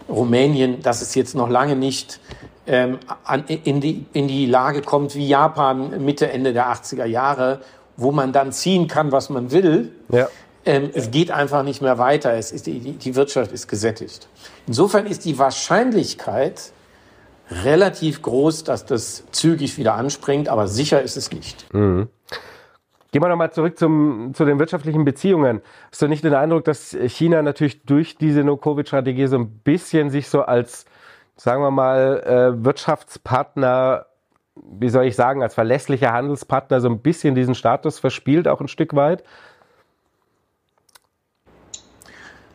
Rumänien, 0.06 0.82
dass 0.82 1.00
es 1.00 1.14
jetzt 1.14 1.34
noch 1.34 1.48
lange 1.48 1.76
nicht 1.76 2.20
ähm, 2.66 2.98
an, 3.24 3.44
in, 3.46 3.80
die, 3.80 4.04
in 4.12 4.28
die 4.28 4.44
Lage 4.44 4.82
kommt 4.82 5.14
wie 5.14 5.26
Japan 5.26 6.04
Mitte, 6.04 6.30
Ende 6.30 6.52
der 6.52 6.66
80er 6.66 7.06
Jahre, 7.06 7.62
wo 7.96 8.12
man 8.12 8.34
dann 8.34 8.52
ziehen 8.52 8.86
kann, 8.86 9.12
was 9.12 9.30
man 9.30 9.50
will. 9.50 9.92
Ja. 10.12 10.28
Ähm, 10.66 10.90
es 10.92 11.10
geht 11.10 11.30
einfach 11.30 11.62
nicht 11.62 11.80
mehr 11.80 11.96
weiter. 11.96 12.34
Es 12.34 12.52
ist, 12.52 12.66
die, 12.66 12.80
die 12.80 13.14
Wirtschaft 13.14 13.50
ist 13.50 13.66
gesättigt. 13.66 14.28
Insofern 14.66 15.06
ist 15.06 15.24
die 15.24 15.38
Wahrscheinlichkeit, 15.38 16.72
relativ 17.50 18.22
groß, 18.22 18.64
dass 18.64 18.84
das 18.84 19.24
zügig 19.30 19.78
wieder 19.78 19.94
anspringt, 19.94 20.48
aber 20.48 20.68
sicher 20.68 21.02
ist 21.02 21.16
es 21.16 21.32
nicht. 21.32 21.72
Mhm. 21.72 22.08
Gehen 23.10 23.22
wir 23.22 23.28
nochmal 23.28 23.52
zurück 23.52 23.78
zum, 23.78 24.32
zu 24.34 24.44
den 24.44 24.58
wirtschaftlichen 24.58 25.04
Beziehungen. 25.04 25.62
Hast 25.90 26.02
du 26.02 26.08
nicht 26.08 26.24
den 26.24 26.34
Eindruck, 26.34 26.64
dass 26.64 26.90
China 27.06 27.40
natürlich 27.40 27.82
durch 27.84 28.18
diese 28.18 28.44
No-Covid-Strategie 28.44 29.26
so 29.26 29.38
ein 29.38 29.48
bisschen 29.60 30.10
sich 30.10 30.28
so 30.28 30.42
als, 30.42 30.84
sagen 31.34 31.62
wir 31.62 31.70
mal, 31.70 32.22
äh, 32.22 32.64
Wirtschaftspartner, 32.64 34.04
wie 34.56 34.90
soll 34.90 35.06
ich 35.06 35.16
sagen, 35.16 35.42
als 35.42 35.54
verlässlicher 35.54 36.12
Handelspartner 36.12 36.82
so 36.82 36.90
ein 36.90 37.00
bisschen 37.00 37.34
diesen 37.34 37.54
Status 37.54 37.98
verspielt, 37.98 38.46
auch 38.46 38.60
ein 38.60 38.68
Stück 38.68 38.94
weit? 38.94 39.24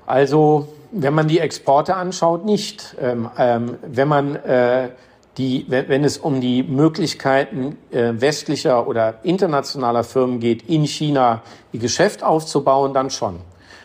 Also 0.06 0.68
wenn 0.92 1.14
man 1.14 1.28
die 1.28 1.40
Exporte 1.40 1.96
anschaut, 1.96 2.46
nicht. 2.46 2.96
Ähm, 3.02 3.30
ähm, 3.38 3.78
wenn 3.82 4.08
man 4.08 4.36
äh, 4.36 4.90
die, 5.38 5.66
wenn, 5.68 5.90
wenn, 5.90 6.04
es 6.04 6.18
um 6.18 6.42
die 6.42 6.62
Möglichkeiten 6.64 7.78
äh, 7.92 8.14
westlicher 8.16 8.88
oder 8.88 9.20
internationaler 9.24 10.04
Firmen 10.04 10.40
geht, 10.40 10.70
in 10.70 10.86
China 10.86 11.42
ihr 11.72 11.80
Geschäft 11.80 12.24
aufzubauen, 12.24 12.94
dann 12.94 13.10
schon. 13.10 13.40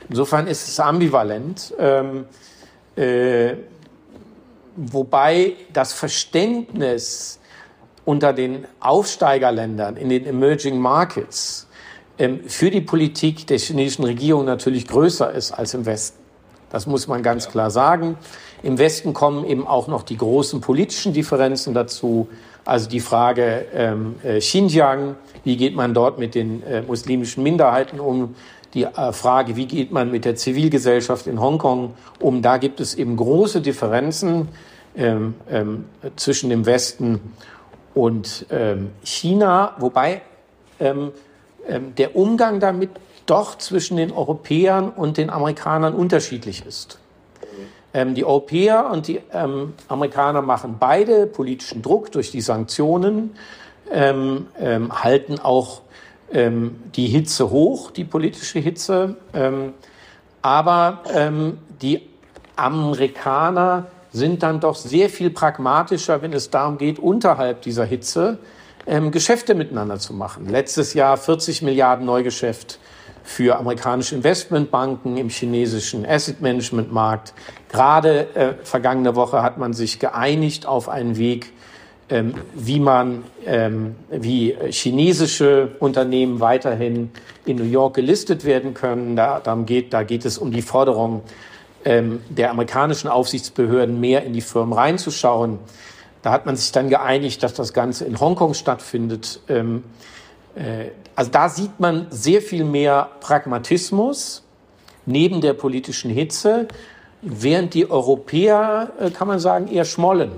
Insofern 0.09 0.47
ist 0.47 0.69
es 0.69 0.79
ambivalent. 0.81 1.75
Ähm, 1.79 2.27
äh, 2.97 3.55
wobei 4.77 5.55
das 5.73 5.93
Verständnis 5.93 7.41
unter 8.05 8.33
den 8.33 8.67
Aufsteigerländern 8.81 9.97
in 9.97 10.09
den 10.09 10.27
Emerging 10.27 10.79
Markets 10.79 11.68
für 12.47 12.71
die 12.71 12.81
Politik 12.81 13.47
der 13.47 13.59
chinesischen 13.59 14.05
Regierung 14.05 14.45
natürlich 14.45 14.89
größer 14.89 15.31
ist 15.33 15.53
als 15.53 15.75
im 15.75 15.87
Westen. 15.87 16.19
Das 16.71 16.87
muss 16.87 17.07
man 17.07 17.23
ganz 17.23 17.49
klar 17.49 17.71
sagen. 17.71 18.19
Im 18.63 18.79
Westen 18.79 19.15
kommen 19.15 19.45
eben 19.45 19.67
auch 19.67 19.89
noch 19.89 20.03
die 20.03 20.17
großen 20.17 20.61
politischen 20.61 21.13
Differenzen 21.13 21.75
dazu. 21.75 22.29
Also 22.65 22.89
die 22.89 23.01
Frage 23.01 23.65
ähm, 23.73 24.17
äh, 24.23 24.41
Xinjiang, 24.41 25.17
wie 25.45 25.57
geht 25.57 25.75
man 25.75 25.95
dort 25.95 26.19
mit 26.19 26.35
den 26.35 26.63
äh, 26.65 26.83
muslimischen 26.83 27.43
Minderheiten 27.43 28.01
um? 28.01 28.35
Die 28.75 28.83
äh, 28.83 29.13
Frage, 29.13 29.57
wie 29.57 29.67
geht 29.67 29.93
man 29.93 30.11
mit 30.11 30.27
der 30.27 30.37
Zivilgesellschaft 30.37 31.27
in 31.27 31.41
Hongkong 31.41 31.95
um? 32.21 32.43
Da 32.43 32.59
gibt 32.59 32.81
es 32.81 32.95
eben 32.95 33.17
große 33.17 33.63
Differenzen 33.63 34.49
ähm, 34.97 35.35
ähm, 35.51 35.87
zwischen 36.17 36.51
dem 36.51 36.67
Westen 36.67 37.21
und 37.95 38.45
ähm, 38.51 38.91
China, 39.03 39.75
wobei 39.79 40.21
ähm, 40.79 40.99
ähm, 40.99 41.13
der 41.97 42.17
Umgang 42.17 42.61
damit 42.61 42.91
doch 43.29 43.59
zwischen 43.59 43.99
den 43.99 44.11
Europäern 44.11 44.89
und 44.89 45.19
den 45.19 45.31
Amerikanern 45.31 45.95
unterschiedlich 45.95 46.65
ist. 46.67 46.99
Ähm, 47.95 48.15
die 48.15 48.25
Europäer 48.25 48.91
und 48.91 49.07
die 49.07 49.21
ähm, 49.33 49.75
Amerikaner 49.89 50.43
machen 50.43 50.77
beide 50.79 51.27
politischen 51.27 51.83
Druck 51.83 52.13
durch 52.13 52.31
die 52.31 52.41
Sanktionen, 52.41 53.35
ähm, 53.91 54.47
ähm 54.59 55.03
halten 55.03 55.39
auch 55.39 55.83
ähm, 56.33 56.77
die 56.95 57.07
Hitze 57.07 57.51
hoch, 57.51 57.91
die 57.91 58.05
politische 58.05 58.59
Hitze. 58.59 59.17
Ähm, 59.35 59.75
aber 60.41 61.03
die 61.83 62.01
Amerikaner 62.55 63.87
sind 64.13 64.43
dann 64.45 64.61
doch 64.61 64.77
sehr 64.77 65.11
viel 65.11 65.31
pragmatischer, 65.31 66.23
wenn 66.23 66.33
es 66.33 66.49
darum 66.49 66.79
geht, 66.79 67.01
unterhalb 67.01 67.63
dieser 67.63 67.85
Hitze 67.85 68.39
Geschäfte 69.11 69.55
miteinander 69.55 69.99
zu 69.99 70.15
machen. 70.15 70.49
Letztes 70.49 70.95
Jahr 70.95 71.17
40 71.17 71.63
Milliarden 71.63 72.07
Neugeschäft 72.07 72.79
für 73.23 73.59
amerikanische 73.59 74.15
Investmentbanken 74.15 75.19
im 75.19 75.29
chinesischen 75.29 76.07
Asset 76.07 76.41
Management 76.41 76.91
Markt. 76.91 77.35
Gerade 77.69 78.35
äh, 78.35 78.55
vergangene 78.65 79.15
Woche 79.15 79.43
hat 79.43 79.59
man 79.59 79.75
sich 79.75 79.99
geeinigt 79.99 80.65
auf 80.65 80.89
einen 80.89 81.19
Weg, 81.19 81.53
ähm, 82.09 82.35
wie 82.55 82.81
man, 82.81 83.25
ähm, 83.45 83.97
wie 84.11 84.57
chinesische 84.71 85.77
Unternehmen 85.79 86.41
weiterhin 86.41 87.11
in 87.45 87.59
New 87.59 87.65
York 87.65 87.97
gelistet 87.97 88.47
werden 88.47 88.73
können. 88.73 89.15
Da, 89.15 89.41
darum 89.41 89.67
geht, 89.67 89.93
da 89.93 90.05
geht 90.05 90.25
es 90.25 90.39
um 90.39 90.51
die 90.51 90.63
Forderung 90.63 91.23
ähm, 91.85 92.23
der 92.31 92.51
amerikanischen 92.51 93.09
Aufsichtsbehörden, 93.09 94.01
mehr 94.01 94.25
in 94.25 94.33
die 94.33 94.41
Firmen 94.41 94.73
reinzuschauen. 94.73 95.59
Da 96.29 96.33
hat 96.33 96.45
man 96.45 96.57
sich 96.57 96.73
dann 96.73 96.91
geeinigt, 96.91 97.43
dass 97.43 97.55
das 97.55 97.73
Ganze 97.73 98.05
in 98.05 98.21
Hongkong 98.21 98.53
stattfindet. 98.53 99.41
Ähm, 99.49 99.83
äh, 100.55 100.91
also 101.15 101.31
da 101.31 101.49
sieht 101.49 101.81
man 101.81 102.07
sehr 102.11 102.43
viel 102.43 102.65
mehr 102.65 103.09
Pragmatismus 103.21 104.43
neben 105.07 105.41
der 105.41 105.55
politischen 105.55 106.11
Hitze, 106.11 106.69
während 107.23 107.73
die 107.73 107.91
Europäer, 107.91 108.91
äh, 109.01 109.09
kann 109.09 109.27
man 109.27 109.39
sagen, 109.39 109.69
eher 109.69 109.87
schmollen. 109.87 110.33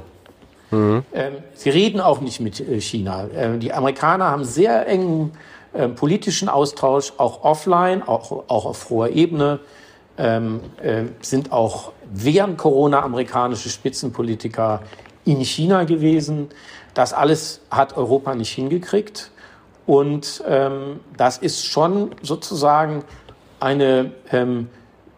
Mhm. 0.71 1.03
Ähm, 1.13 1.33
sie 1.55 1.71
reden 1.71 2.01
auch 2.01 2.21
nicht 2.21 2.39
mit 2.39 2.61
äh, 2.61 2.81
China. 2.81 3.27
Ähm, 3.35 3.59
die 3.59 3.73
Amerikaner 3.73 4.27
haben 4.27 4.45
sehr 4.45 4.87
engen 4.87 5.33
äh, 5.73 5.89
politischen 5.89 6.49
Austausch, 6.49 7.15
auch 7.17 7.43
offline, 7.43 8.05
auch, 8.05 8.45
auch 8.47 8.65
auf 8.65 8.91
hoher 8.91 9.09
Ebene. 9.09 9.59
Ähm, 10.19 10.61
äh, 10.81 11.07
sind 11.21 11.51
auch 11.51 11.91
während 12.13 12.59
Corona 12.59 13.03
amerikanische 13.03 13.71
Spitzenpolitiker 13.71 14.83
in 15.31 15.45
China 15.45 15.85
gewesen. 15.85 16.49
Das 16.95 17.13
alles 17.13 17.61
hat 17.71 17.97
Europa 17.97 18.35
nicht 18.35 18.53
hingekriegt. 18.53 19.31
Und 19.87 20.43
ähm, 20.47 21.01
das 21.17 21.39
ist 21.39 21.67
schon 21.67 22.11
sozusagen 22.23 23.05
eine 23.59 24.13
ähm, 24.31 24.69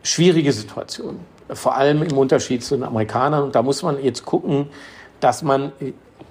schwierige 0.03 0.53
Situation, 0.53 1.21
vor 1.53 1.77
allem 1.77 2.03
im 2.03 2.17
Unterschied 2.17 2.65
zu 2.65 2.77
den 2.77 2.85
Amerikanern. 2.85 3.45
Und 3.45 3.55
da 3.55 3.63
muss 3.63 3.83
man 3.83 4.03
jetzt 4.03 4.25
gucken, 4.25 4.69
dass 5.21 5.43
man 5.43 5.73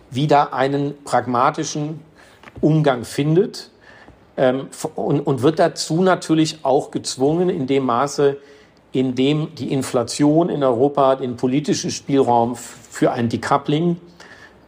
wieder 0.10 0.54
einen 0.54 1.04
pragmatischen 1.04 2.02
Umgang 2.60 3.06
findet 3.06 3.70
ähm, 4.38 4.68
und, 4.96 5.22
und 5.22 5.42
wird 5.42 5.60
dazu 5.60 6.02
natürlich 6.02 6.60
auch 6.64 6.92
gezwungen 6.92 7.50
in 7.50 7.68
dem 7.68 7.86
Maße, 7.86 8.38
in 8.92 9.16
dem 9.16 9.56
die 9.56 9.72
Inflation 9.72 10.50
in 10.50 10.64
Europa 10.64 11.16
den 11.16 11.38
politischen 11.38 11.92
Spielraum 11.92 12.56
für 12.56 13.12
ein 13.12 13.30
Decoupling 13.30 13.98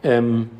ähm, 0.02 0.50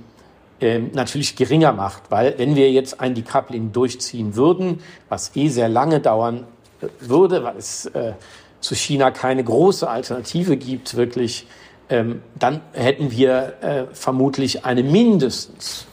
äh, 0.60 0.78
natürlich 0.78 1.36
geringer 1.36 1.72
macht. 1.72 2.10
Weil 2.10 2.34
wenn 2.38 2.56
wir 2.56 2.70
jetzt 2.70 3.00
ein 3.00 3.14
Decoupling 3.14 3.72
durchziehen 3.72 4.36
würden, 4.36 4.80
was 5.08 5.34
eh 5.34 5.48
sehr 5.48 5.68
lange 5.68 6.00
dauern 6.00 6.44
äh, 6.80 6.86
würde, 7.00 7.42
weil 7.42 7.56
es 7.56 7.86
äh, 7.86 8.12
zu 8.60 8.74
China 8.74 9.10
keine 9.10 9.44
große 9.44 9.88
Alternative 9.88 10.56
gibt, 10.56 10.96
wirklich, 10.96 11.46
ähm, 11.88 12.22
dann 12.38 12.60
hätten 12.72 13.10
wir 13.10 13.54
äh, 13.62 13.84
vermutlich 13.92 14.64
eine 14.64 14.82
mindestens 14.82 15.86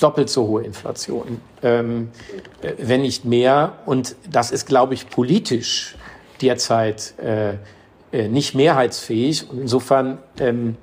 doppelt 0.00 0.30
so 0.30 0.46
hohe 0.46 0.62
Inflation, 0.62 1.40
ähm, 1.62 2.10
äh, 2.62 2.72
wenn 2.78 3.02
nicht 3.02 3.24
mehr. 3.24 3.74
Und 3.86 4.16
das 4.30 4.50
ist, 4.50 4.66
glaube 4.66 4.94
ich, 4.94 5.08
politisch 5.08 5.96
derzeit 6.42 7.14
äh, 7.18 7.54
äh, 8.12 8.28
nicht 8.28 8.54
mehrheitsfähig. 8.54 9.50
Und 9.50 9.60
insofern 9.60 10.18
ähm, 10.40 10.76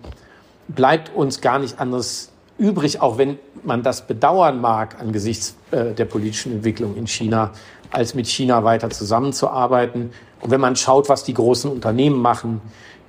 bleibt 0.67 1.15
uns 1.15 1.41
gar 1.41 1.59
nicht 1.59 1.79
anderes 1.79 2.31
übrig, 2.57 3.01
auch 3.01 3.17
wenn 3.17 3.37
man 3.63 3.83
das 3.83 4.07
bedauern 4.07 4.61
mag 4.61 4.99
angesichts 4.99 5.55
äh, 5.71 5.93
der 5.93 6.05
politischen 6.05 6.53
Entwicklung 6.53 6.95
in 6.95 7.07
China, 7.07 7.51
als 7.91 8.13
mit 8.13 8.27
China 8.27 8.63
weiter 8.63 8.89
zusammenzuarbeiten. 8.89 10.11
Und 10.41 10.51
wenn 10.51 10.61
man 10.61 10.75
schaut, 10.75 11.09
was 11.09 11.23
die 11.23 11.33
großen 11.33 11.71
Unternehmen 11.71 12.21
machen, 12.21 12.61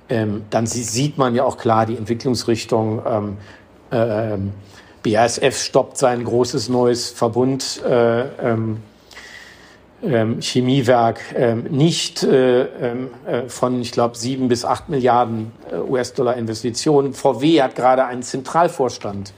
ähm, 0.09 0.45
dann 0.49 0.65
sieht 0.65 1.17
man 1.17 1.35
ja 1.35 1.43
auch 1.43 1.57
klar 1.57 1.85
die 1.85 1.95
Entwicklungsrichtung. 1.95 3.01
Ähm, 3.05 3.37
äh, 3.91 4.37
BASF 5.03 5.57
stoppt 5.57 5.97
sein 5.97 6.23
großes 6.23 6.69
neues 6.69 7.09
Verbund. 7.09 7.81
Äh, 7.83 8.21
ähm, 8.39 8.77
ähm, 10.07 10.41
Chemiewerk 10.41 11.19
ähm, 11.35 11.63
nicht 11.69 12.23
äh, 12.23 12.63
ähm, 12.63 13.09
äh, 13.25 13.49
von, 13.49 13.81
ich 13.81 13.91
glaube, 13.91 14.17
sieben 14.17 14.47
bis 14.47 14.65
acht 14.65 14.89
Milliarden 14.89 15.51
äh, 15.71 15.77
US-Dollar 15.77 16.35
Investitionen. 16.37 17.13
VW 17.13 17.61
hat 17.61 17.75
gerade 17.75 18.05
einen 18.05 18.23
Zentralvorstand 18.23 19.33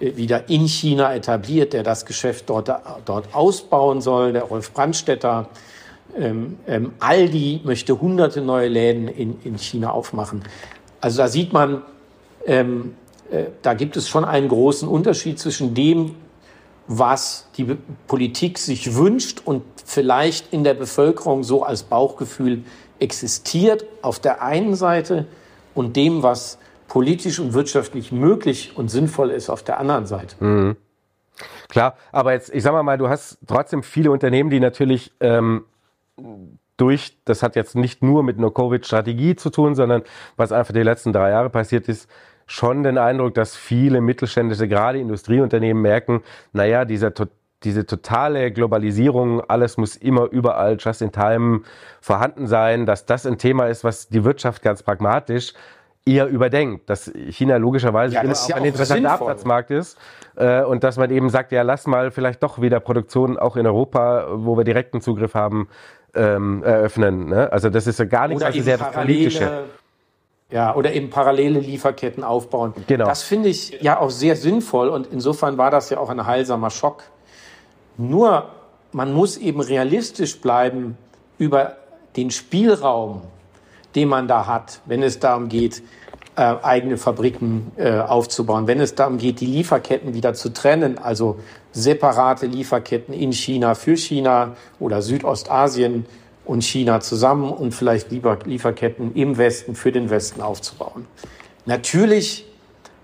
äh, 0.00 0.16
wieder 0.16 0.48
in 0.48 0.66
China 0.66 1.14
etabliert, 1.14 1.72
der 1.72 1.82
das 1.82 2.06
Geschäft 2.06 2.48
dort, 2.48 2.70
dort 3.04 3.34
ausbauen 3.34 4.00
soll. 4.00 4.32
Der 4.32 4.44
Rolf 4.44 4.72
Brandstetter. 4.72 5.48
Ähm, 6.16 6.58
ähm, 6.66 6.92
Aldi 6.98 7.60
möchte 7.64 8.00
hunderte 8.00 8.40
neue 8.40 8.68
Läden 8.68 9.06
in, 9.08 9.38
in 9.44 9.58
China 9.58 9.90
aufmachen. 9.90 10.42
Also 11.00 11.18
da 11.18 11.28
sieht 11.28 11.52
man, 11.52 11.82
ähm, 12.46 12.94
äh, 13.30 13.44
da 13.62 13.74
gibt 13.74 13.96
es 13.96 14.08
schon 14.08 14.24
einen 14.24 14.48
großen 14.48 14.88
Unterschied 14.88 15.38
zwischen 15.38 15.74
dem, 15.74 16.16
was 16.92 17.46
die 17.56 17.76
Politik 18.08 18.58
sich 18.58 18.96
wünscht 18.96 19.42
und 19.44 19.62
vielleicht 19.90 20.52
in 20.52 20.62
der 20.62 20.74
Bevölkerung 20.74 21.42
so 21.42 21.64
als 21.64 21.82
Bauchgefühl 21.82 22.62
existiert 23.00 23.84
auf 24.02 24.20
der 24.20 24.40
einen 24.40 24.76
Seite 24.76 25.26
und 25.74 25.96
dem, 25.96 26.22
was 26.22 26.58
politisch 26.86 27.40
und 27.40 27.54
wirtschaftlich 27.54 28.12
möglich 28.12 28.72
und 28.76 28.88
sinnvoll 28.88 29.30
ist 29.30 29.50
auf 29.50 29.64
der 29.64 29.80
anderen 29.80 30.06
Seite. 30.06 30.36
Mhm. 30.42 30.76
Klar, 31.68 31.96
aber 32.12 32.32
jetzt, 32.32 32.54
ich 32.54 32.62
sag 32.62 32.72
mal 32.72 32.98
du 32.98 33.08
hast 33.08 33.38
trotzdem 33.46 33.82
viele 33.82 34.10
Unternehmen, 34.12 34.50
die 34.50 34.60
natürlich 34.60 35.12
ähm, 35.20 35.64
durch, 36.76 37.16
das 37.24 37.42
hat 37.42 37.56
jetzt 37.56 37.74
nicht 37.74 38.02
nur 38.02 38.22
mit 38.22 38.38
einer 38.38 38.50
Covid-Strategie 38.50 39.34
zu 39.34 39.50
tun, 39.50 39.74
sondern 39.74 40.02
was 40.36 40.52
einfach 40.52 40.72
die 40.72 40.82
letzten 40.82 41.12
drei 41.12 41.30
Jahre 41.30 41.50
passiert 41.50 41.88
ist, 41.88 42.08
schon 42.46 42.82
den 42.82 42.98
Eindruck, 42.98 43.34
dass 43.34 43.56
viele 43.56 44.00
mittelständische, 44.00 44.68
gerade 44.68 44.98
Industrieunternehmen 44.98 45.82
merken, 45.82 46.22
naja, 46.52 46.84
dieser 46.84 47.12
diese 47.62 47.84
totale 47.84 48.50
Globalisierung, 48.52 49.42
alles 49.48 49.76
muss 49.76 49.96
immer 49.96 50.30
überall 50.30 50.76
just 50.78 51.02
in 51.02 51.12
time 51.12 51.60
vorhanden 52.00 52.46
sein, 52.46 52.86
dass 52.86 53.06
das 53.06 53.26
ein 53.26 53.38
Thema 53.38 53.66
ist, 53.66 53.84
was 53.84 54.08
die 54.08 54.24
Wirtschaft 54.24 54.62
ganz 54.62 54.82
pragmatisch 54.82 55.52
eher 56.06 56.26
überdenkt, 56.28 56.88
dass 56.88 57.12
China 57.28 57.56
logischerweise 57.56 58.14
ja, 58.14 58.22
immer 58.22 58.32
auch 58.32 58.48
ja 58.48 58.56
ein 58.56 58.64
interessanter 58.64 59.12
Absatzmarkt 59.12 59.70
ist 59.70 59.98
äh, 60.36 60.62
und 60.62 60.82
dass 60.82 60.96
man 60.96 61.10
eben 61.10 61.28
sagt, 61.28 61.52
ja, 61.52 61.62
lass 61.62 61.86
mal 61.86 62.10
vielleicht 62.10 62.42
doch 62.42 62.60
wieder 62.60 62.80
Produktion 62.80 63.38
auch 63.38 63.56
in 63.56 63.66
Europa, 63.66 64.28
wo 64.32 64.56
wir 64.56 64.64
direkten 64.64 65.02
Zugriff 65.02 65.34
haben, 65.34 65.68
ähm, 66.14 66.62
eröffnen. 66.62 67.28
Ne? 67.28 67.52
Also 67.52 67.68
das 67.68 67.86
ist 67.86 67.98
ja 67.98 68.06
gar 68.06 68.28
nicht 68.28 68.40
so 68.40 68.60
sehr 68.60 68.78
Politische. 68.78 69.64
Ja, 70.50 70.74
oder 70.74 70.92
eben 70.92 71.10
parallele 71.10 71.60
Lieferketten 71.60 72.24
aufbauen. 72.24 72.74
Genau. 72.88 73.04
Das 73.04 73.22
finde 73.22 73.50
ich 73.50 73.80
ja 73.82 74.00
auch 74.00 74.10
sehr 74.10 74.34
sinnvoll 74.34 74.88
und 74.88 75.06
insofern 75.06 75.58
war 75.58 75.70
das 75.70 75.90
ja 75.90 75.98
auch 75.98 76.10
ein 76.10 76.26
heilsamer 76.26 76.70
Schock. 76.70 77.04
Nur, 77.96 78.48
man 78.92 79.12
muss 79.12 79.36
eben 79.36 79.60
realistisch 79.60 80.40
bleiben 80.40 80.96
über 81.38 81.76
den 82.16 82.30
Spielraum, 82.30 83.22
den 83.94 84.08
man 84.08 84.28
da 84.28 84.46
hat, 84.46 84.80
wenn 84.86 85.02
es 85.02 85.18
darum 85.18 85.48
geht, 85.48 85.82
äh, 86.36 86.54
eigene 86.62 86.96
Fabriken 86.96 87.72
äh, 87.76 87.98
aufzubauen, 87.98 88.66
wenn 88.66 88.80
es 88.80 88.94
darum 88.94 89.18
geht, 89.18 89.40
die 89.40 89.46
Lieferketten 89.46 90.14
wieder 90.14 90.34
zu 90.34 90.52
trennen, 90.52 90.98
also 90.98 91.38
separate 91.72 92.46
Lieferketten 92.46 93.12
in 93.12 93.32
China 93.32 93.74
für 93.74 93.96
China 93.96 94.56
oder 94.78 95.02
Südostasien 95.02 96.06
und 96.44 96.64
China 96.64 97.00
zusammen 97.00 97.50
und 97.50 97.74
vielleicht 97.74 98.10
Lieferketten 98.10 99.14
im 99.14 99.38
Westen 99.38 99.74
für 99.74 99.92
den 99.92 100.10
Westen 100.10 100.40
aufzubauen. 100.40 101.06
Natürlich 101.66 102.46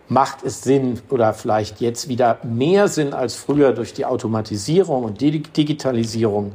macht 0.08 0.44
es 0.44 0.62
Sinn 0.62 1.00
oder 1.10 1.34
vielleicht 1.34 1.80
jetzt 1.80 2.08
wieder 2.08 2.38
mehr 2.44 2.88
Sinn 2.88 3.12
als 3.12 3.34
früher 3.34 3.72
durch 3.72 3.92
die 3.92 4.04
Automatisierung 4.04 5.04
und 5.04 5.20
die 5.20 5.42
Digitalisierung 5.42 6.52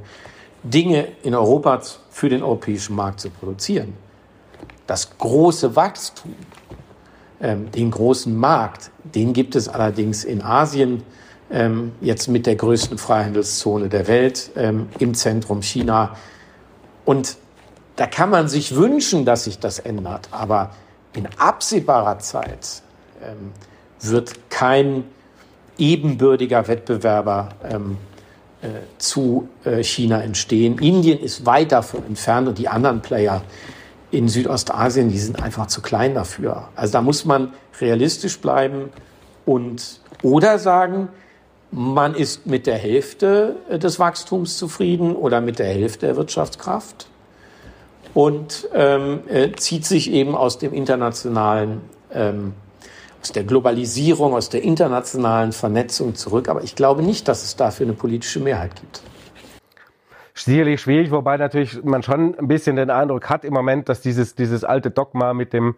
Dinge 0.64 1.08
in 1.24 1.36
Europa 1.36 1.82
für 2.10 2.30
den 2.30 2.44
europäischen 2.44 2.96
Markt 2.96 3.20
zu 3.20 3.30
produzieren. 3.30 3.94
Das 4.88 5.18
große 5.18 5.76
Wachstum, 5.76 6.36
ähm, 7.42 7.72
den 7.72 7.92
großen 7.92 8.36
Markt, 8.36 8.92
den 9.04 9.34
gibt 9.34 9.56
es 9.56 9.68
allerdings 9.68 10.24
in 10.24 10.42
Asien, 10.44 11.04
ähm, 11.50 11.94
jetzt 12.00 12.28
mit 12.28 12.46
der 12.46 12.56
größten 12.56 12.98
Freihandelszone 12.98 13.90
der 13.90 14.08
Welt, 14.08 14.52
ähm, 14.56 14.88
im 15.00 15.14
Zentrum 15.14 15.62
China. 15.62 16.16
Und 17.04 17.38
da 17.96 18.06
kann 18.06 18.30
man 18.30 18.48
sich 18.48 18.76
wünschen, 18.76 19.26
dass 19.26 19.46
sich 19.46 19.60
das 19.60 19.80
ändert. 19.80 20.30
Aber 20.32 20.72
in 21.14 21.28
absehbarer 21.38 22.20
Zeit 22.20 22.84
wird 24.02 24.50
kein 24.50 25.04
ebenbürtiger 25.78 26.68
Wettbewerber 26.68 27.50
ähm, 27.70 27.98
äh, 28.62 28.68
zu 28.98 29.50
äh, 29.66 29.84
China 29.84 30.22
entstehen. 30.22 30.78
Indien 30.78 31.20
ist 31.20 31.46
weit 31.46 31.72
davon 31.72 32.06
entfernt 32.06 32.48
und 32.48 32.58
die 32.58 32.68
anderen 32.68 33.02
Player 33.02 33.42
in 34.12 34.28
Südostasien, 34.28 35.10
die 35.10 35.18
sind 35.18 35.42
einfach 35.42 35.68
zu 35.68 35.82
klein 35.82 36.14
dafür. 36.14 36.70
Also 36.76 36.94
da 36.94 37.02
muss 37.02 37.26
man 37.26 37.54
realistisch 37.80 38.40
bleiben 38.40 38.90
und 39.46 40.02
oder 40.22 40.60
sagen, 40.60 41.10
man 41.72 42.14
ist 42.14 42.46
mit 42.46 42.68
der 42.68 42.78
Hälfte 42.78 43.56
äh, 43.70 43.80
des 43.80 43.98
Wachstums 43.98 44.58
zufrieden 44.58 45.16
oder 45.16 45.42
mit 45.42 45.58
der 45.58 45.68
Hälfte 45.68 46.08
der 46.08 46.18
Wirtschaftskraft 46.18 47.08
und 48.14 48.68
ähm, 48.74 49.22
äh, 49.30 49.52
zieht 49.54 49.86
sich 49.86 50.12
eben 50.12 50.36
aus 50.36 50.60
dem 50.60 50.74
internationalen 50.74 51.82
ähm, 52.14 52.54
aus 53.22 53.32
der 53.32 53.44
Globalisierung, 53.44 54.34
aus 54.34 54.50
der 54.50 54.64
internationalen 54.64 55.52
Vernetzung 55.52 56.16
zurück. 56.16 56.50
Aber 56.50 56.64
ich 56.64 56.76
glaube 56.76 57.04
nicht, 57.04 57.28
dass 57.28 57.44
es 57.44 57.56
dafür 57.56 57.86
eine 57.86 57.94
politische 57.94 58.40
Mehrheit 58.40 58.76
gibt. 58.76 59.04
Sicherlich 60.34 60.82
schwierig, 60.82 61.12
wobei 61.12 61.38
natürlich 61.38 61.84
man 61.84 62.02
schon 62.04 62.36
ein 62.36 62.48
bisschen 62.48 62.76
den 62.78 62.90
Eindruck 62.90 63.30
hat 63.30 63.44
im 63.44 63.54
Moment, 63.54 63.90
dass 63.90 64.02
dieses, 64.02 64.34
dieses 64.34 64.64
alte 64.64 64.90
Dogma 64.90 65.34
mit 65.34 65.54
dem 65.54 65.76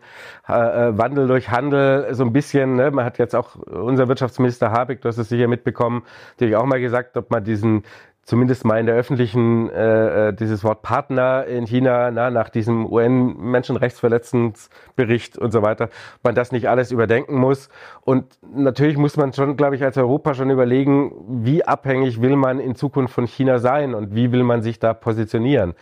äh, 0.48 0.54
äh 0.54 0.98
Wandel 0.98 1.28
durch 1.28 1.50
Handel 1.50 2.14
so 2.14 2.24
ein 2.24 2.32
bisschen, 2.32 2.76
ne, 2.76 2.92
man 2.92 3.04
hat 3.04 3.18
jetzt 3.18 3.36
auch 3.36 3.56
unser 3.56 4.08
Wirtschaftsminister 4.08 4.72
Habeck, 4.72 5.02
du 5.02 5.10
hast 5.10 5.18
es 5.18 5.28
sicher 5.28 5.48
mitbekommen, 5.48 6.04
natürlich 6.32 6.56
auch 6.56 6.66
mal 6.66 6.80
gesagt, 6.80 7.18
ob 7.18 7.32
man 7.32 7.44
diesen 7.44 7.84
zumindest 8.26 8.66
mal 8.66 8.80
in 8.80 8.86
der 8.86 8.96
öffentlichen, 8.96 9.70
äh, 9.70 10.30
äh 10.30 10.34
dieses 10.34 10.64
Wort 10.64 10.82
Partner 10.82 11.46
in 11.46 11.66
China, 11.66 12.10
na, 12.12 12.30
nach 12.30 12.48
diesem 12.50 12.86
UN-Menschenrechtsverletzungsbericht 12.86 15.38
und 15.38 15.52
so 15.52 15.62
weiter, 15.62 15.90
man 16.24 16.34
das 16.34 16.54
nicht 16.54 16.70
alles 16.70 16.92
überdenken 16.92 17.36
muss. 17.36 17.68
Und 18.02 18.38
natürlich 18.56 18.96
muss 18.98 19.18
man 19.18 19.34
schon, 19.34 19.58
glaube 19.58 19.76
ich, 19.76 19.84
als 19.84 19.98
Europa 19.98 20.36
schon 20.36 20.50
überlegen, 20.50 21.12
wie 21.44 21.66
abhängig 21.66 22.22
will 22.22 22.38
man 22.38 22.60
in 22.60 22.76
Zukunft 22.76 23.14
von 23.14 23.28
China 23.28 23.60
sein 23.60 23.94
und 23.94 24.16
wie 24.16 24.32
will 24.32 24.44
man 24.44 24.62
sich 24.62 24.80
da 24.80 24.94
positionieren. 24.94 25.74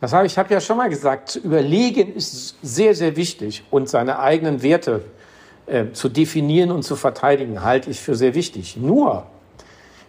Das 0.00 0.12
habe 0.12 0.26
ich 0.26 0.36
habe 0.36 0.52
ja 0.52 0.60
schon 0.60 0.76
mal 0.76 0.90
gesagt, 0.90 1.30
zu 1.30 1.38
überlegen 1.40 2.14
ist 2.14 2.58
sehr, 2.62 2.94
sehr 2.94 3.16
wichtig 3.16 3.64
und 3.70 3.88
seine 3.88 4.18
eigenen 4.18 4.62
Werte 4.62 5.00
äh, 5.66 5.92
zu 5.92 6.10
definieren 6.10 6.70
und 6.70 6.82
zu 6.82 6.96
verteidigen, 6.96 7.64
halte 7.64 7.88
ich 7.90 8.00
für 8.00 8.14
sehr 8.14 8.34
wichtig. 8.34 8.76
Nur 8.76 9.24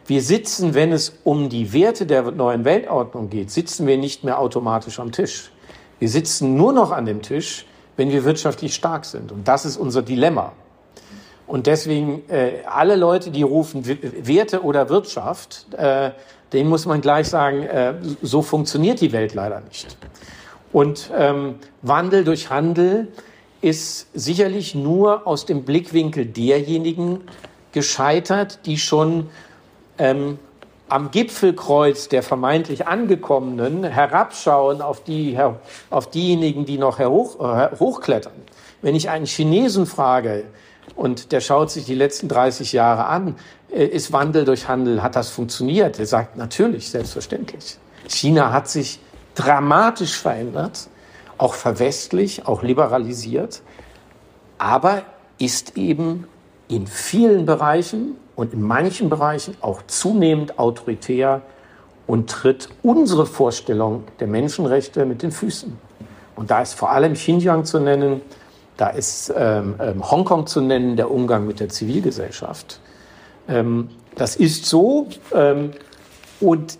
wir 0.08 0.22
sitzen, 0.22 0.74
wenn 0.74 0.93
es 0.93 1.13
um 1.26 1.50
die 1.50 1.74
Werte 1.74 2.06
der 2.06 2.32
neuen 2.32 2.63
Weltordnung 2.63 3.30
geht, 3.30 3.52
sitzen 3.52 3.86
wir 3.88 3.98
nicht 3.98 4.24
mehr 4.24 4.39
automatisch 4.39 5.00
am 5.00 5.12
Tisch. 5.12 5.52
Wir 6.00 6.08
sitzen 6.10 6.56
nur 6.56 6.72
noch 6.72 6.91
an 6.91 7.06
dem 7.06 7.22
Tisch, 7.22 7.65
wenn 7.98 8.10
wir 8.10 8.24
wirtschaftlich 8.24 8.74
stark 8.74 9.04
sind. 9.04 9.32
Und 9.32 9.48
das 9.48 9.65
ist 9.65 9.76
unser 9.76 10.02
Dilemma. 10.02 10.54
Und 11.46 11.67
deswegen 11.67 12.24
äh, 12.30 12.63
alle 12.65 12.96
Leute, 12.96 13.32
die 13.32 13.43
rufen 13.43 13.86
Werte 13.86 14.63
oder 14.63 14.89
Wirtschaft, 14.89 15.65
äh, 15.78 16.12
denen 16.54 16.70
muss 16.70 16.86
man 16.86 17.02
gleich 17.02 17.28
sagen, 17.28 17.63
äh, 17.63 17.96
so 18.22 18.41
funktioniert 18.41 19.02
die 19.02 19.12
Welt 19.12 19.34
leider 19.34 19.62
nicht. 19.62 19.98
Und 20.72 21.12
ähm, 21.17 21.56
Wandel 21.82 22.24
durch 22.24 22.50
Handel 22.50 23.08
ist 23.62 24.08
sicherlich 24.13 24.76
nur 24.76 25.26
aus 25.26 25.46
dem 25.46 25.63
Blickwinkel 25.63 26.26
derjenigen 26.26 27.22
gescheitert, 27.72 28.60
die 28.65 28.78
schon 28.78 29.30
ähm, 29.98 30.40
am 30.90 31.12
Gipfelkreuz 31.12 32.08
der 32.08 32.24
vermeintlich 32.24 32.88
Angekommenen 32.88 33.84
herabschauen 33.84 34.82
auf, 34.82 35.04
die, 35.04 35.38
auf 35.90 36.10
diejenigen, 36.10 36.66
die 36.66 36.78
noch 36.78 37.00
hoch, 37.00 37.40
äh, 37.40 37.76
hochklettern. 37.78 38.34
Wenn 38.82 38.96
ich 38.96 39.10
einen 39.10 39.26
Chinesen 39.26 39.86
frage, 39.86 40.46
und 40.96 41.32
der 41.32 41.42
schaut 41.42 41.70
sich 41.70 41.86
die 41.86 41.96
letzten 41.96 42.28
30 42.28 42.74
Jahre 42.74 43.06
an, 43.06 43.36
äh, 43.72 43.86
ist 43.86 44.14
Wandel 44.14 44.46
durch 44.46 44.68
Handel, 44.68 45.04
hat 45.04 45.16
das 45.16 45.30
funktioniert? 45.30 46.00
Er 46.00 46.06
sagt 46.06 46.38
natürlich, 46.38 46.90
selbstverständlich. 46.90 47.78
China 48.08 48.52
hat 48.54 48.70
sich 48.70 49.00
dramatisch 49.36 50.18
verändert, 50.18 50.88
auch 51.38 51.54
verwestlich, 51.54 52.48
auch 52.48 52.64
liberalisiert, 52.64 53.62
aber 54.58 55.04
ist 55.38 55.78
eben 55.78 56.28
in 56.68 56.88
vielen 56.88 57.46
Bereichen 57.46 58.16
und 58.36 58.54
in 58.54 58.62
manchen 58.62 59.10
Bereichen 59.10 59.56
auch 59.62 59.82
zunehmend 59.88 60.60
autoritär 60.60 61.42
und 62.06 62.30
tritt 62.30 62.70
unsere 62.84 63.26
Vorstellung 63.26 64.04
der 64.20 64.28
Menschenrechte 64.28 65.06
mit 65.06 65.24
den 65.24 65.32
Füßen. 65.32 65.78
Und 66.36 66.52
da 66.52 66.62
ist 66.62 66.74
vor 66.74 66.92
allem 66.92 67.14
Xinjiang 67.14 67.66
zu 67.66 67.80
nennen, 67.80 68.22
da 68.78 68.90
ist 68.90 69.34
ähm, 69.36 69.76
ähm, 69.80 70.10
Hongkong 70.10 70.46
zu 70.46 70.62
nennen, 70.62 70.96
der 70.96 71.10
Umgang 71.10 71.48
mit 71.48 71.60
der 71.60 71.70
Zivilgesellschaft. 71.70 72.80
Ähm, 73.50 73.90
das 74.16 74.36
ist 74.36 74.66
so. 74.66 75.08
Ähm, 75.34 75.72
und 76.40 76.78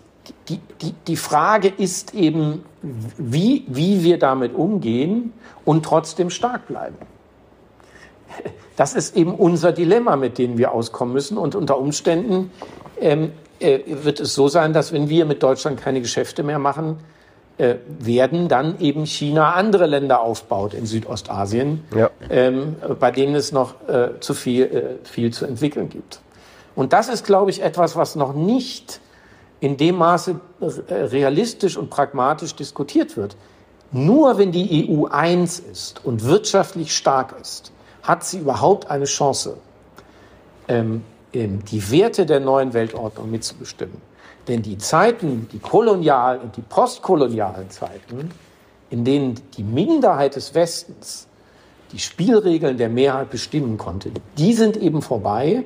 die, 0.48 0.60
die, 0.80 0.94
die 1.06 1.16
Frage 1.16 1.68
ist 1.68 2.14
eben, 2.14 2.64
wie, 2.82 3.64
wie 3.66 4.04
wir 4.04 4.18
damit 4.18 4.54
umgehen 4.54 5.32
und 5.64 5.84
trotzdem 5.84 6.30
stark 6.30 6.68
bleiben. 6.68 6.96
Das 8.76 8.94
ist 8.94 9.16
eben 9.16 9.34
unser 9.34 9.72
Dilemma, 9.72 10.14
mit 10.14 10.38
dem 10.38 10.56
wir 10.56 10.72
auskommen 10.72 11.12
müssen. 11.12 11.36
Und 11.36 11.56
unter 11.56 11.78
Umständen 11.78 12.52
ähm, 13.00 13.32
äh, 13.58 13.80
wird 13.86 14.20
es 14.20 14.34
so 14.34 14.46
sein, 14.46 14.72
dass 14.72 14.92
wenn 14.92 15.08
wir 15.08 15.24
mit 15.24 15.42
Deutschland 15.42 15.80
keine 15.80 16.00
Geschäfte 16.00 16.44
mehr 16.44 16.60
machen, 16.60 16.98
äh, 17.58 17.74
werden 17.98 18.46
dann 18.46 18.78
eben 18.78 19.04
China 19.04 19.54
andere 19.54 19.86
Länder 19.86 20.20
aufbaut 20.20 20.74
in 20.74 20.86
Südostasien, 20.86 21.82
ja. 21.92 22.08
ähm, 22.30 22.76
bei 23.00 23.10
denen 23.10 23.34
es 23.34 23.50
noch 23.50 23.74
äh, 23.88 24.20
zu 24.20 24.32
viel, 24.32 24.62
äh, 24.62 25.06
viel 25.06 25.32
zu 25.32 25.44
entwickeln 25.44 25.88
gibt. 25.88 26.20
Und 26.76 26.92
das 26.92 27.08
ist, 27.08 27.26
glaube 27.26 27.50
ich, 27.50 27.60
etwas, 27.60 27.96
was 27.96 28.14
noch 28.14 28.32
nicht 28.32 29.00
in 29.58 29.76
dem 29.76 29.96
Maße 29.96 30.38
äh, 30.60 30.94
realistisch 30.94 31.76
und 31.76 31.90
pragmatisch 31.90 32.54
diskutiert 32.54 33.16
wird. 33.16 33.34
Nur 33.90 34.38
wenn 34.38 34.52
die 34.52 34.88
EU 34.88 35.06
eins 35.06 35.58
ist 35.58 36.04
und 36.04 36.24
wirtschaftlich 36.24 36.94
stark 36.94 37.34
ist, 37.40 37.72
hat 38.08 38.24
sie 38.24 38.38
überhaupt 38.38 38.90
eine 38.90 39.04
Chance, 39.04 39.58
ähm, 40.66 41.04
die 41.34 41.90
Werte 41.90 42.24
der 42.24 42.40
neuen 42.40 42.72
Weltordnung 42.72 43.30
mitzubestimmen. 43.30 44.00
Denn 44.48 44.62
die 44.62 44.78
Zeiten, 44.78 45.46
die 45.52 45.58
kolonialen 45.58 46.40
und 46.40 46.56
die 46.56 46.62
postkolonialen 46.62 47.68
Zeiten, 47.68 48.30
in 48.88 49.04
denen 49.04 49.34
die 49.58 49.62
Minderheit 49.62 50.36
des 50.36 50.54
Westens 50.54 51.26
die 51.92 51.98
Spielregeln 51.98 52.78
der 52.78 52.88
Mehrheit 52.88 53.28
bestimmen 53.28 53.76
konnte, 53.76 54.10
die 54.38 54.54
sind 54.54 54.78
eben 54.78 55.02
vorbei. 55.02 55.64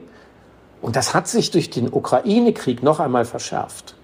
Und 0.80 0.96
das 0.96 1.14
hat 1.14 1.28
sich 1.28 1.52
durch 1.52 1.70
den 1.70 1.92
Ukraine-Krieg 1.92 2.82
noch 2.82 2.98
einmal 2.98 3.24
verschärft, 3.24 3.94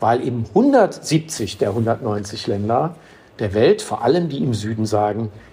weil 0.00 0.26
eben 0.26 0.46
170 0.48 1.58
der 1.58 1.68
190 1.68 2.48
Länder 2.48 2.96
der 3.38 3.54
Welt, 3.54 3.82
vor 3.82 4.02
allem 4.02 4.28
die 4.28 4.38
im 4.38 4.52
Süden, 4.52 4.84
sagen, 4.84 5.30
ähm, 5.30 5.51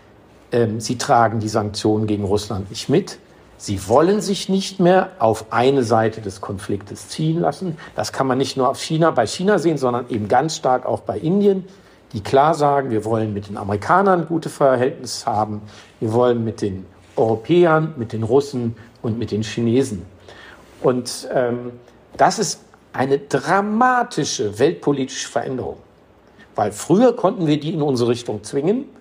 sie 0.78 0.98
tragen 0.98 1.40
die 1.40 1.50
Sanktionen 1.50 2.08
gegen 2.08 2.24
Russland 2.24 2.70
nicht 2.70 2.90
mit. 2.90 3.20
Sie 3.58 3.88
wollen 3.90 4.22
sich 4.22 4.48
nicht 4.48 4.80
mehr 4.80 5.12
auf 5.20 5.52
eine 5.52 5.84
Seite 5.84 6.22
des 6.22 6.40
Konfliktes 6.40 7.10
ziehen 7.10 7.42
lassen. 7.42 7.78
Das 7.96 8.14
kann 8.14 8.26
man 8.26 8.38
nicht 8.38 8.56
nur 8.56 8.70
auf 8.70 8.82
China, 8.82 9.12
bei 9.12 9.28
China 9.28 9.60
sehen, 9.60 9.78
sondern 9.78 10.10
eben 10.10 10.30
ganz 10.30 10.56
stark 10.56 10.86
auch 10.86 11.02
bei 11.02 11.20
Indien, 11.20 11.66
die 12.14 12.22
klar 12.22 12.54
sagen, 12.54 12.90
wir 12.90 13.04
wollen 13.04 13.34
mit 13.34 13.50
den 13.50 13.58
Amerikanern 13.58 14.28
gute 14.28 14.50
Verhältnisse 14.50 15.26
haben, 15.26 15.62
wir 16.00 16.14
wollen 16.14 16.44
mit 16.44 16.62
den 16.62 16.86
Europäern, 17.18 17.94
mit 17.98 18.14
den 18.14 18.24
Russen 18.24 18.78
und 19.02 19.20
mit 19.20 19.32
den 19.32 19.44
Chinesen. 19.44 20.06
Und 20.82 21.28
ähm, 21.34 21.74
das 22.16 22.40
ist 22.40 22.62
eine 22.94 23.20
dramatische 23.20 24.58
weltpolitische 24.58 25.28
Veränderung, 25.28 25.78
weil 26.56 26.72
früher 26.72 27.14
konnten 27.16 27.46
wir 27.46 27.60
die 27.60 27.74
in 27.74 27.82
unsere 27.82 28.10
Richtung 28.10 28.44
zwingen 28.44 28.86
ähm, 28.86 28.99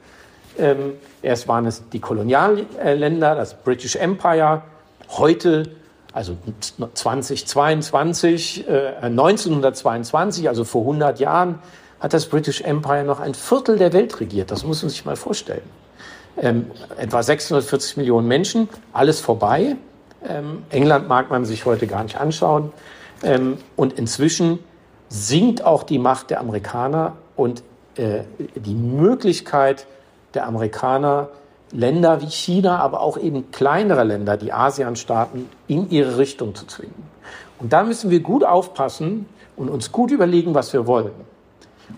erst 1.22 1.48
waren 1.48 1.66
es 1.66 1.88
die 1.90 2.00
Kolonialländer, 2.00 3.34
das 3.34 3.54
British 3.54 3.96
Empire. 3.96 4.62
Heute, 5.10 5.70
also 6.12 6.36
2022, 6.94 8.68
äh, 8.68 8.92
1922, 9.02 10.48
also 10.48 10.64
vor 10.64 10.82
100 10.82 11.20
Jahren, 11.20 11.60
hat 12.00 12.12
das 12.12 12.26
British 12.26 12.60
Empire 12.60 13.04
noch 13.04 13.20
ein 13.20 13.34
Viertel 13.34 13.78
der 13.78 13.92
Welt 13.92 14.20
regiert. 14.20 14.50
Das 14.50 14.64
muss 14.64 14.82
man 14.82 14.90
sich 14.90 15.04
mal 15.04 15.16
vorstellen. 15.16 15.62
Ähm, 16.36 16.70
etwa 16.96 17.22
640 17.22 17.96
Millionen 17.96 18.28
Menschen, 18.28 18.68
alles 18.92 19.20
vorbei. 19.20 19.76
Ähm, 20.26 20.62
England 20.70 21.08
mag 21.08 21.30
man 21.30 21.44
sich 21.44 21.64
heute 21.66 21.86
gar 21.86 22.02
nicht 22.02 22.20
anschauen. 22.20 22.72
Ähm, 23.22 23.58
und 23.76 23.94
inzwischen 23.98 24.60
sinkt 25.08 25.64
auch 25.64 25.82
die 25.82 25.98
Macht 25.98 26.30
der 26.30 26.40
Amerikaner 26.40 27.16
und 27.34 27.62
äh, 27.96 28.20
die 28.54 28.74
Möglichkeit, 28.74 29.86
der 30.38 30.46
Amerikaner 30.46 31.30
Länder 31.72 32.22
wie 32.22 32.30
China, 32.30 32.78
aber 32.78 33.00
auch 33.00 33.18
eben 33.18 33.50
kleinere 33.50 34.04
Länder, 34.04 34.36
die 34.36 34.52
ASEAN-Staaten, 34.52 35.50
in 35.66 35.90
ihre 35.90 36.16
Richtung 36.16 36.54
zu 36.54 36.64
zwingen. 36.66 36.94
Und 37.58 37.72
da 37.72 37.82
müssen 37.82 38.10
wir 38.10 38.20
gut 38.20 38.44
aufpassen 38.44 39.26
und 39.56 39.68
uns 39.68 39.90
gut 39.90 40.12
überlegen, 40.12 40.54
was 40.54 40.72
wir 40.72 40.86
wollen. 40.86 41.10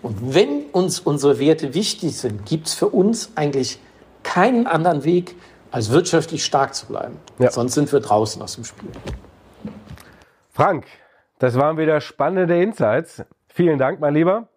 Und 0.01 0.33
wenn 0.33 0.63
uns 0.71 0.99
unsere 0.99 1.37
Werte 1.39 1.75
wichtig 1.75 2.17
sind, 2.17 2.47
gibt 2.47 2.67
es 2.67 2.73
für 2.73 2.87
uns 2.87 3.31
eigentlich 3.35 3.79
keinen 4.23 4.65
anderen 4.65 5.03
Weg, 5.03 5.35
als 5.69 5.91
wirtschaftlich 5.91 6.43
stark 6.43 6.73
zu 6.73 6.87
bleiben. 6.87 7.17
Ja. 7.37 7.51
Sonst 7.51 7.75
sind 7.75 7.93
wir 7.93 7.99
draußen 7.99 8.41
aus 8.41 8.55
dem 8.55 8.65
Spiel. 8.65 8.89
Frank, 10.51 10.85
das 11.39 11.55
waren 11.55 11.77
wieder 11.77 12.01
spannende 12.01 12.61
Insights. 12.61 13.23
Vielen 13.47 13.77
Dank, 13.77 13.99
mein 13.99 14.15
Lieber. 14.15 14.47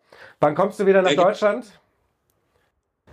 Wann 0.40 0.54
kommst 0.54 0.80
du 0.80 0.86
wieder 0.86 1.02
nach 1.02 1.14
Deutschland? 1.14 1.66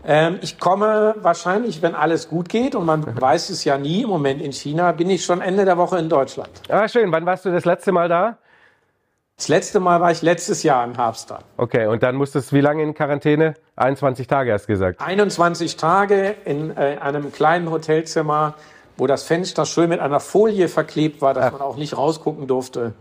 Ähm, 0.03 0.39
ich 0.41 0.59
komme 0.59 1.15
wahrscheinlich, 1.21 1.81
wenn 1.81 1.95
alles 1.95 2.27
gut 2.27 2.49
geht, 2.49 2.75
und 2.75 2.85
man 2.85 3.19
weiß 3.19 3.49
es 3.49 3.63
ja 3.63 3.77
nie 3.77 4.03
im 4.03 4.09
Moment 4.09 4.41
in 4.41 4.51
China, 4.51 4.91
bin 4.91 5.09
ich 5.09 5.23
schon 5.23 5.41
Ende 5.41 5.65
der 5.65 5.77
Woche 5.77 5.97
in 5.99 6.09
Deutschland. 6.09 6.49
Ah, 6.69 6.87
schön. 6.87 7.11
Wann 7.11 7.25
warst 7.25 7.45
du 7.45 7.51
das 7.51 7.65
letzte 7.65 7.91
Mal 7.91 8.09
da? 8.09 8.37
Das 9.37 9.47
letzte 9.47 9.79
Mal 9.79 9.99
war 10.01 10.11
ich 10.11 10.21
letztes 10.21 10.61
Jahr 10.61 10.85
in 10.85 10.95
Herbst 10.95 11.31
da. 11.31 11.39
Okay, 11.57 11.87
und 11.87 12.03
dann 12.03 12.15
musstest 12.15 12.51
du 12.51 12.55
wie 12.55 12.61
lange 12.61 12.83
in 12.83 12.93
Quarantäne? 12.93 13.55
21 13.75 14.27
Tage 14.27 14.53
hast 14.53 14.65
du 14.65 14.73
gesagt. 14.73 15.01
21 15.01 15.77
Tage 15.77 16.35
in 16.45 16.75
äh, 16.77 16.97
einem 17.01 17.31
kleinen 17.31 17.71
Hotelzimmer, 17.71 18.53
wo 18.97 19.07
das 19.07 19.23
Fenster 19.23 19.65
schön 19.65 19.89
mit 19.89 19.99
einer 19.99 20.19
Folie 20.19 20.67
verklebt 20.67 21.21
war, 21.21 21.33
dass 21.33 21.45
Ach. 21.45 21.51
man 21.53 21.61
auch 21.61 21.77
nicht 21.77 21.97
rausgucken 21.97 22.45
durfte. 22.45 22.93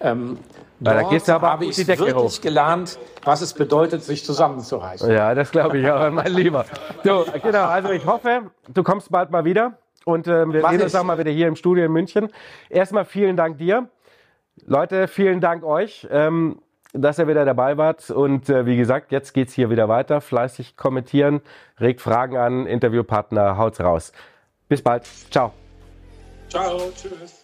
Ähm, 0.00 0.38
Dort 0.84 0.96
da 0.96 1.02
gehst 1.08 1.28
du 1.28 1.32
aber 1.32 1.50
habe 1.50 1.64
ich 1.64 1.86
wirklich 1.86 2.14
hoch. 2.14 2.40
gelernt, 2.40 2.98
was 3.24 3.40
es 3.40 3.54
bedeutet, 3.54 4.02
sich 4.02 4.24
zusammenzureißen. 4.24 5.10
Ja, 5.10 5.34
das 5.34 5.50
glaube 5.50 5.78
ich 5.78 5.90
auch, 5.90 6.10
mein 6.10 6.32
Lieber. 6.32 6.64
So, 7.02 7.24
genau, 7.42 7.64
also 7.64 7.90
ich 7.90 8.04
hoffe, 8.06 8.50
du 8.68 8.82
kommst 8.82 9.10
bald 9.10 9.30
mal 9.30 9.44
wieder 9.44 9.78
und 10.04 10.26
äh, 10.26 10.46
wir 10.52 10.62
Mach 10.62 10.70
sehen 10.70 10.82
uns 10.82 10.94
auch 10.94 11.04
mal 11.04 11.18
wieder 11.18 11.30
hier 11.30 11.48
im 11.48 11.56
Studio 11.56 11.84
in 11.84 11.92
München. 11.92 12.28
Erstmal 12.68 13.04
vielen 13.04 13.36
Dank 13.36 13.58
dir. 13.58 13.88
Leute, 14.66 15.08
vielen 15.08 15.40
Dank 15.40 15.64
euch. 15.64 16.06
Ähm, 16.10 16.60
dass 16.94 17.18
ihr 17.18 17.28
wieder 17.28 17.44
dabei 17.44 17.76
wart. 17.76 18.10
Und 18.10 18.48
äh, 18.48 18.66
wie 18.66 18.76
gesagt, 18.76 19.12
jetzt 19.12 19.34
geht's 19.34 19.52
hier 19.52 19.68
wieder 19.68 19.88
weiter. 19.88 20.20
Fleißig 20.20 20.76
kommentieren, 20.76 21.42
regt 21.80 22.00
Fragen 22.00 22.36
an, 22.36 22.66
Interviewpartner, 22.66 23.58
haut's 23.58 23.80
raus. 23.80 24.12
Bis 24.68 24.80
bald. 24.80 25.04
Ciao. 25.30 25.52
Ciao. 26.48 26.92
Tschüss. 26.96 27.43